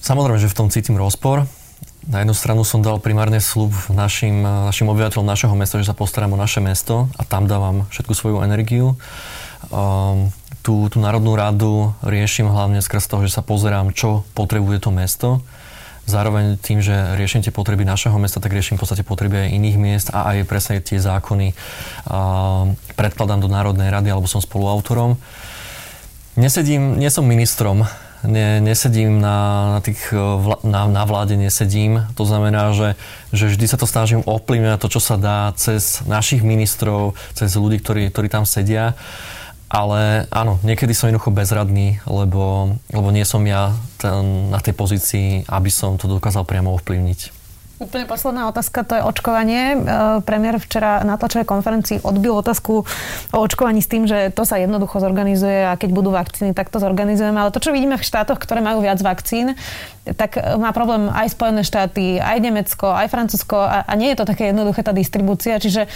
Samozrejme, 0.03 0.43
že 0.43 0.51
v 0.51 0.59
tom 0.59 0.67
cítim 0.67 0.99
rozpor. 0.99 1.47
Na 2.09 2.25
jednu 2.25 2.33
stranu 2.33 2.65
som 2.65 2.81
dal 2.81 2.97
primárne 3.05 3.37
slub 3.37 3.69
našim, 3.93 4.41
našim 4.41 4.89
obyvateľom 4.89 5.29
našeho 5.29 5.53
mesta, 5.53 5.77
že 5.77 5.93
sa 5.93 5.93
postaram 5.93 6.33
o 6.33 6.41
naše 6.41 6.65
mesto 6.65 7.13
a 7.21 7.23
tam 7.29 7.45
dávam 7.45 7.85
všetku 7.93 8.17
svoju 8.17 8.41
energiu. 8.41 8.97
Um, 9.69 10.33
tú, 10.65 10.89
tú 10.89 11.05
Národnú 11.05 11.37
radu 11.37 11.93
riešim 12.01 12.49
hlavne 12.49 12.81
skrz 12.81 13.13
toho, 13.13 13.29
že 13.29 13.37
sa 13.37 13.45
pozerám, 13.45 13.93
čo 13.93 14.25
potrebuje 14.33 14.89
to 14.89 14.91
mesto. 14.91 15.29
Zároveň 16.09 16.57
tým, 16.57 16.81
že 16.81 16.97
riešim 17.21 17.45
tie 17.45 17.53
potreby 17.53 17.85
našeho 17.85 18.17
mesta, 18.17 18.41
tak 18.41 18.57
riešim 18.57 18.81
v 18.81 18.89
podstate 18.89 19.05
potreby 19.05 19.45
aj 19.45 19.61
iných 19.61 19.77
miest 19.77 20.09
a 20.09 20.33
aj 20.33 20.49
presne 20.49 20.81
tie 20.81 20.97
zákony 20.97 21.53
uh, 21.53 22.73
predkladám 22.97 23.45
do 23.45 23.53
Národnej 23.53 23.93
rady 23.93 24.09
alebo 24.09 24.25
som 24.25 24.41
spoluautorom. 24.41 25.21
Nesedím, 26.41 26.97
nie 26.97 27.13
som 27.13 27.29
ministrom 27.29 27.85
ne, 28.25 28.61
nesedím 28.61 29.21
na, 29.23 29.71
na, 29.77 29.81
tých, 29.81 30.01
e, 30.11 30.19
vla, 30.19 30.59
na, 30.67 30.91
na 30.91 31.05
vláde, 31.05 31.39
nesedím. 31.39 32.07
To 32.19 32.25
znamená, 32.27 32.75
že, 32.75 32.99
že 33.31 33.51
vždy 33.53 33.67
sa 33.71 33.79
to 33.79 33.87
snažím 33.87 34.27
ovplyvňovať 34.27 34.79
to, 34.81 34.89
čo 34.89 35.01
sa 35.03 35.17
dá 35.21 35.53
cez 35.55 36.03
našich 36.07 36.43
ministrov, 36.43 37.15
cez 37.35 37.55
ľudí, 37.55 37.79
ktorí, 37.79 38.11
ktorí 38.11 38.29
tam 38.31 38.43
sedia. 38.49 38.99
Ale 39.69 40.25
áno, 40.33 40.57
niekedy 40.65 40.97
som 40.97 41.13
jednoducho 41.13 41.29
bezradný, 41.29 42.01
lebo, 42.09 42.73
lebo 42.89 43.09
nie 43.13 43.29
som 43.29 43.45
ja 43.45 43.77
ten, 44.01 44.49
na 44.49 44.65
tej 44.65 44.73
pozícii, 44.73 45.45
aby 45.45 45.69
som 45.69 46.01
to 46.01 46.09
dokázal 46.09 46.49
priamo 46.49 46.73
ovplyvniť. 46.73 47.38
Úplne 47.79 48.11
posledná 48.11 48.51
otázka, 48.51 48.83
to 48.83 48.99
je 48.99 49.07
očkovanie. 49.07 49.63
E, 49.75 49.77
premiér 50.27 50.59
včera 50.59 51.07
na 51.07 51.15
tlačovej 51.15 51.47
konferencii 51.47 52.03
odbil 52.03 52.35
otázku 52.35 52.83
o 53.31 53.39
očkovaní 53.39 53.79
s 53.79 53.87
tým, 53.87 54.03
že 54.03 54.35
to 54.35 54.43
sa 54.43 54.59
jednoducho 54.59 54.99
zorganizuje 54.99 55.63
a 55.63 55.79
keď 55.79 55.91
budú 55.95 56.11
vakcíny, 56.11 56.59
tak 56.59 56.75
to 56.75 56.83
zorganizujeme. 56.83 57.39
Ale 57.39 57.55
to, 57.55 57.63
čo 57.63 57.71
vidíme 57.71 57.95
v 57.95 58.03
štátoch, 58.03 58.43
ktoré 58.43 58.67
majú 58.67 58.83
viac 58.83 58.99
vakcín, 58.99 59.55
tak 60.15 60.39
má 60.57 60.71
problém 60.71 61.11
aj 61.11 61.35
Spojené 61.35 61.63
štáty, 61.67 62.23
aj 62.23 62.39
Nemecko, 62.41 62.89
aj 62.93 63.11
Francúzsko 63.11 63.59
a, 63.59 63.85
a 63.85 63.93
nie 63.99 64.13
je 64.13 64.19
to 64.23 64.29
také 64.29 64.53
jednoduché 64.53 64.81
tá 64.87 64.95
distribúcia. 64.95 65.59
Čiže 65.59 65.85
e, 65.85 65.89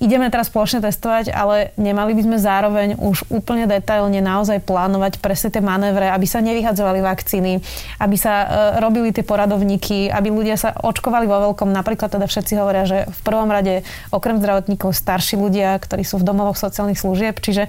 ideme 0.00 0.30
teraz 0.30 0.48
spoločne 0.48 0.84
testovať, 0.84 1.34
ale 1.34 1.74
nemali 1.76 2.14
by 2.16 2.22
sme 2.22 2.36
zároveň 2.38 2.88
už 2.96 3.28
úplne 3.28 3.66
detailne 3.66 4.20
naozaj 4.22 4.62
plánovať 4.62 5.18
presne 5.20 5.52
tie 5.52 5.60
manévre, 5.64 6.08
aby 6.08 6.26
sa 6.28 6.40
nevyhadzovali 6.40 7.02
vakcíny, 7.02 7.60
aby 8.00 8.16
sa 8.16 8.34
e, 8.34 8.46
robili 8.80 9.10
tie 9.10 9.26
poradovníky, 9.26 10.08
aby 10.08 10.28
ľudia 10.30 10.56
sa 10.56 10.72
očkovali 10.72 11.26
vo 11.26 11.50
veľkom. 11.50 11.72
Napríklad 11.72 12.14
teda 12.14 12.30
všetci 12.30 12.52
hovoria, 12.56 12.84
že 12.86 12.98
v 13.10 13.20
prvom 13.26 13.50
rade 13.50 13.82
okrem 14.14 14.38
zdravotníkov 14.38 14.94
starší 14.94 15.36
ľudia, 15.36 15.76
ktorí 15.82 16.06
sú 16.06 16.22
v 16.22 16.28
domovoch 16.28 16.56
sociálnych 16.56 17.00
služieb. 17.00 17.40
Čiže 17.42 17.68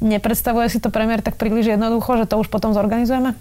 nepredstavuje 0.00 0.70
si 0.70 0.78
to 0.78 0.94
premiér 0.94 1.22
tak 1.26 1.34
príliš 1.34 1.74
jednoducho, 1.74 2.22
že 2.22 2.28
to 2.30 2.38
už 2.38 2.48
potom 2.48 2.70
zorganizujeme? 2.70 3.34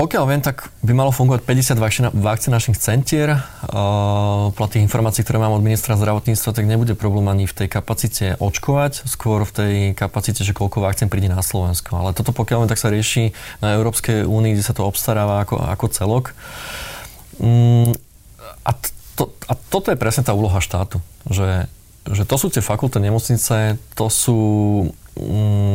Pokiaľ 0.00 0.24
viem, 0.32 0.40
tak 0.40 0.72
by 0.80 0.96
malo 0.96 1.12
fungovať 1.12 1.44
50 1.76 2.16
vakcinačných 2.16 2.80
centier. 2.80 3.36
Podľa 4.56 4.68
tých 4.72 4.80
informácií, 4.88 5.20
ktoré 5.20 5.36
mám 5.36 5.52
od 5.52 5.60
ministra 5.60 5.92
zdravotníctva, 5.92 6.56
tak 6.56 6.64
nebude 6.64 6.96
problém 6.96 7.28
ani 7.28 7.44
v 7.44 7.52
tej 7.52 7.68
kapacite 7.68 8.40
očkovať, 8.40 9.04
skôr 9.04 9.44
v 9.44 9.52
tej 9.52 9.74
kapacite, 9.92 10.40
že 10.40 10.56
koľko 10.56 10.80
vakcín 10.80 11.12
príde 11.12 11.28
na 11.28 11.44
Slovensko. 11.44 12.00
Ale 12.00 12.16
toto 12.16 12.32
pokiaľ 12.32 12.64
viem, 12.64 12.72
tak 12.72 12.80
sa 12.80 12.88
rieši 12.88 13.36
na 13.60 13.76
Európskej 13.76 14.24
únii, 14.24 14.56
kde 14.56 14.64
sa 14.64 14.72
to 14.72 14.88
obstaráva 14.88 15.44
ako, 15.44 15.60
ako 15.60 15.86
celok. 15.92 16.32
Mm, 17.36 17.92
a, 18.64 18.70
to, 19.20 19.36
a 19.48 19.52
toto 19.52 19.92
je 19.92 20.00
presne 20.00 20.24
tá 20.24 20.32
úloha 20.32 20.64
štátu, 20.64 21.04
že, 21.28 21.68
že 22.08 22.24
to 22.24 22.40
sú 22.40 22.48
tie 22.48 22.64
fakulty 22.64 23.04
nemocnice, 23.04 23.76
to 23.92 24.06
sú... 24.08 24.38
Mm, 25.20 25.69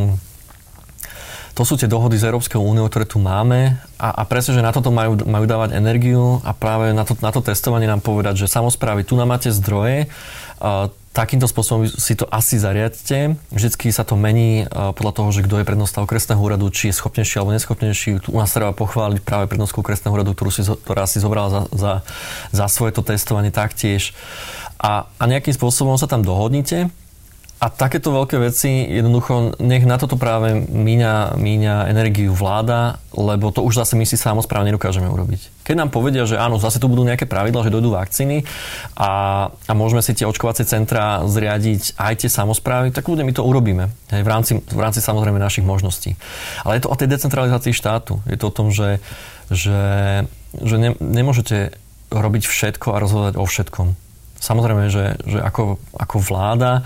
to 1.56 1.64
sú 1.64 1.80
tie 1.80 1.88
dohody 1.88 2.20
z 2.20 2.28
Európskou 2.28 2.60
úniou, 2.60 2.84
ktoré 2.92 3.08
tu 3.08 3.16
máme 3.16 3.80
a, 3.96 4.08
a 4.12 4.22
presne, 4.28 4.52
že 4.52 4.60
na 4.60 4.76
toto 4.76 4.92
majú, 4.92 5.16
majú 5.24 5.48
dávať 5.48 5.72
energiu 5.72 6.44
a 6.44 6.52
práve 6.52 6.92
na 6.92 7.08
to, 7.08 7.16
na 7.24 7.32
to 7.32 7.40
testovanie 7.40 7.88
nám 7.88 8.04
povedať, 8.04 8.44
že 8.44 8.52
samozprávy, 8.52 9.08
tu 9.08 9.16
nám 9.16 9.32
máte 9.32 9.48
zdroje, 9.48 10.12
a, 10.60 10.92
takýmto 11.16 11.48
spôsobom 11.48 11.88
si 11.88 12.12
to 12.12 12.28
asi 12.28 12.60
zariadte. 12.60 13.40
Vždycky 13.48 13.88
sa 13.88 14.04
to 14.04 14.20
mení 14.20 14.68
podľa 14.68 15.12
toho, 15.16 15.28
že 15.32 15.48
kto 15.48 15.64
je 15.64 15.68
prednosta 15.68 16.04
okresného 16.04 16.36
úradu, 16.36 16.68
či 16.68 16.92
je 16.92 16.98
schopnejší 17.00 17.40
alebo 17.40 17.56
neschopnejší. 17.56 18.20
Tu 18.20 18.28
u 18.28 18.36
nás 18.36 18.52
treba 18.52 18.76
pochváliť 18.76 19.24
práve 19.24 19.48
prednostku 19.48 19.80
okresného 19.80 20.12
úradu, 20.12 20.36
ktorú 20.36 20.52
si, 20.52 20.60
ktorá 20.60 21.08
si 21.08 21.16
zobrala 21.16 21.48
za, 21.48 21.60
za, 21.72 21.92
za 22.52 22.66
svoje 22.68 22.92
to 22.92 23.00
testovanie 23.00 23.48
taktiež. 23.48 24.12
A, 24.76 25.08
a 25.16 25.24
nejakým 25.24 25.56
spôsobom 25.56 25.96
sa 25.96 26.04
tam 26.04 26.20
dohodnite 26.20 26.92
a 27.56 27.72
takéto 27.72 28.12
veľké 28.12 28.36
veci, 28.36 28.68
jednoducho, 28.84 29.56
nech 29.64 29.88
na 29.88 29.96
toto 29.96 30.20
práve 30.20 30.52
míňa, 30.68 31.40
míňa 31.40 31.88
energiu 31.88 32.36
vláda, 32.36 33.00
lebo 33.16 33.48
to 33.48 33.64
už 33.64 33.80
zase 33.80 33.96
my 33.96 34.04
si 34.04 34.20
samozpráve 34.20 34.68
nedokážeme 34.68 35.08
urobiť. 35.08 35.64
Keď 35.64 35.74
nám 35.80 35.88
povedia, 35.88 36.28
že 36.28 36.36
áno, 36.36 36.60
zase 36.60 36.76
tu 36.76 36.84
budú 36.84 37.08
nejaké 37.08 37.24
pravidla, 37.24 37.64
že 37.64 37.72
dojdú 37.72 37.96
vakcíny 37.96 38.44
a, 38.92 39.12
a 39.48 39.72
môžeme 39.72 40.04
si 40.04 40.12
tie 40.12 40.28
očkovacie 40.28 40.68
centra 40.68 41.24
zriadiť 41.24 41.96
aj 41.96 42.14
tie 42.20 42.28
samozprávy, 42.28 42.92
tak 42.92 43.08
ľudia 43.08 43.24
my 43.24 43.32
to 43.32 43.40
urobíme. 43.40 43.88
Hej, 44.12 44.20
v, 44.20 44.28
rámci, 44.28 44.52
v 44.60 44.80
rámci 44.80 45.00
samozrejme 45.00 45.40
našich 45.40 45.64
možností. 45.64 46.12
Ale 46.60 46.76
je 46.76 46.84
to 46.84 46.92
o 46.92 46.98
tej 47.00 47.08
decentralizácii 47.08 47.72
štátu. 47.72 48.20
Je 48.28 48.36
to 48.36 48.52
o 48.52 48.56
tom, 48.56 48.68
že, 48.68 49.00
že, 49.48 49.80
že 50.60 50.76
ne, 50.76 50.92
nemôžete 51.00 51.72
robiť 52.12 52.44
všetko 52.44 52.92
a 52.92 53.00
rozhodovať 53.00 53.34
o 53.40 53.48
všetkom. 53.48 53.96
Samozrejme, 54.36 54.92
že, 54.92 55.16
že 55.24 55.40
ako, 55.40 55.80
ako 55.96 56.16
vláda 56.20 56.84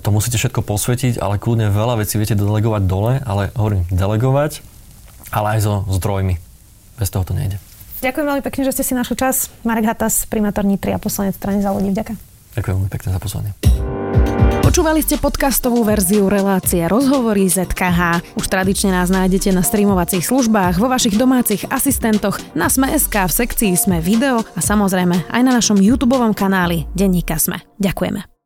to 0.00 0.08
musíte 0.14 0.38
všetko 0.38 0.62
posvetiť, 0.62 1.18
ale 1.18 1.42
kľudne 1.42 1.74
veľa 1.74 2.00
vecí 2.00 2.16
viete 2.16 2.38
delegovať 2.38 2.82
dole, 2.86 3.18
ale 3.26 3.50
hovorím, 3.58 3.82
delegovať, 3.90 4.62
ale 5.34 5.58
aj 5.58 5.60
so 5.66 5.74
zdrojmi. 5.90 6.38
Bez 6.96 7.10
toho 7.10 7.26
to 7.26 7.34
nejde. 7.34 7.58
Ďakujem 8.00 8.26
veľmi 8.26 8.42
pekne, 8.44 8.62
že 8.64 8.80
ste 8.80 8.84
si 8.86 8.94
našli 8.96 9.16
čas. 9.18 9.52
Marek 9.60 9.92
Hatas, 9.92 10.24
primátor 10.24 10.64
Nitry 10.64 10.96
a 10.96 11.02
poslanec 11.02 11.36
strany 11.36 11.60
za 11.60 11.68
ľudí. 11.68 11.92
Ďakujem. 11.92 12.18
Ďakujem 12.56 12.74
veľmi 12.80 12.90
pekne 12.92 13.08
za 13.12 13.20
pozvanie. 13.20 13.50
Počúvali 14.60 15.02
ste 15.02 15.18
podcastovú 15.18 15.82
verziu 15.82 16.30
relácie 16.30 16.86
Rozhovory 16.86 17.50
ZKH. 17.50 18.22
Už 18.38 18.46
tradične 18.46 18.94
nás 18.94 19.10
nájdete 19.10 19.50
na 19.50 19.66
streamovacích 19.66 20.22
službách, 20.22 20.78
vo 20.78 20.86
vašich 20.86 21.18
domácich 21.18 21.66
asistentoch, 21.66 22.38
na 22.54 22.70
Sme.sk, 22.70 23.10
v 23.10 23.32
sekcii 23.34 23.72
Sme 23.74 23.98
video 23.98 24.46
a 24.54 24.60
samozrejme 24.62 25.26
aj 25.26 25.42
na 25.42 25.52
našom 25.58 25.76
YouTube 25.82 26.14
kanáli 26.38 26.86
Denníka 26.94 27.36
Sme. 27.36 27.66
Ďakujeme. 27.82 28.39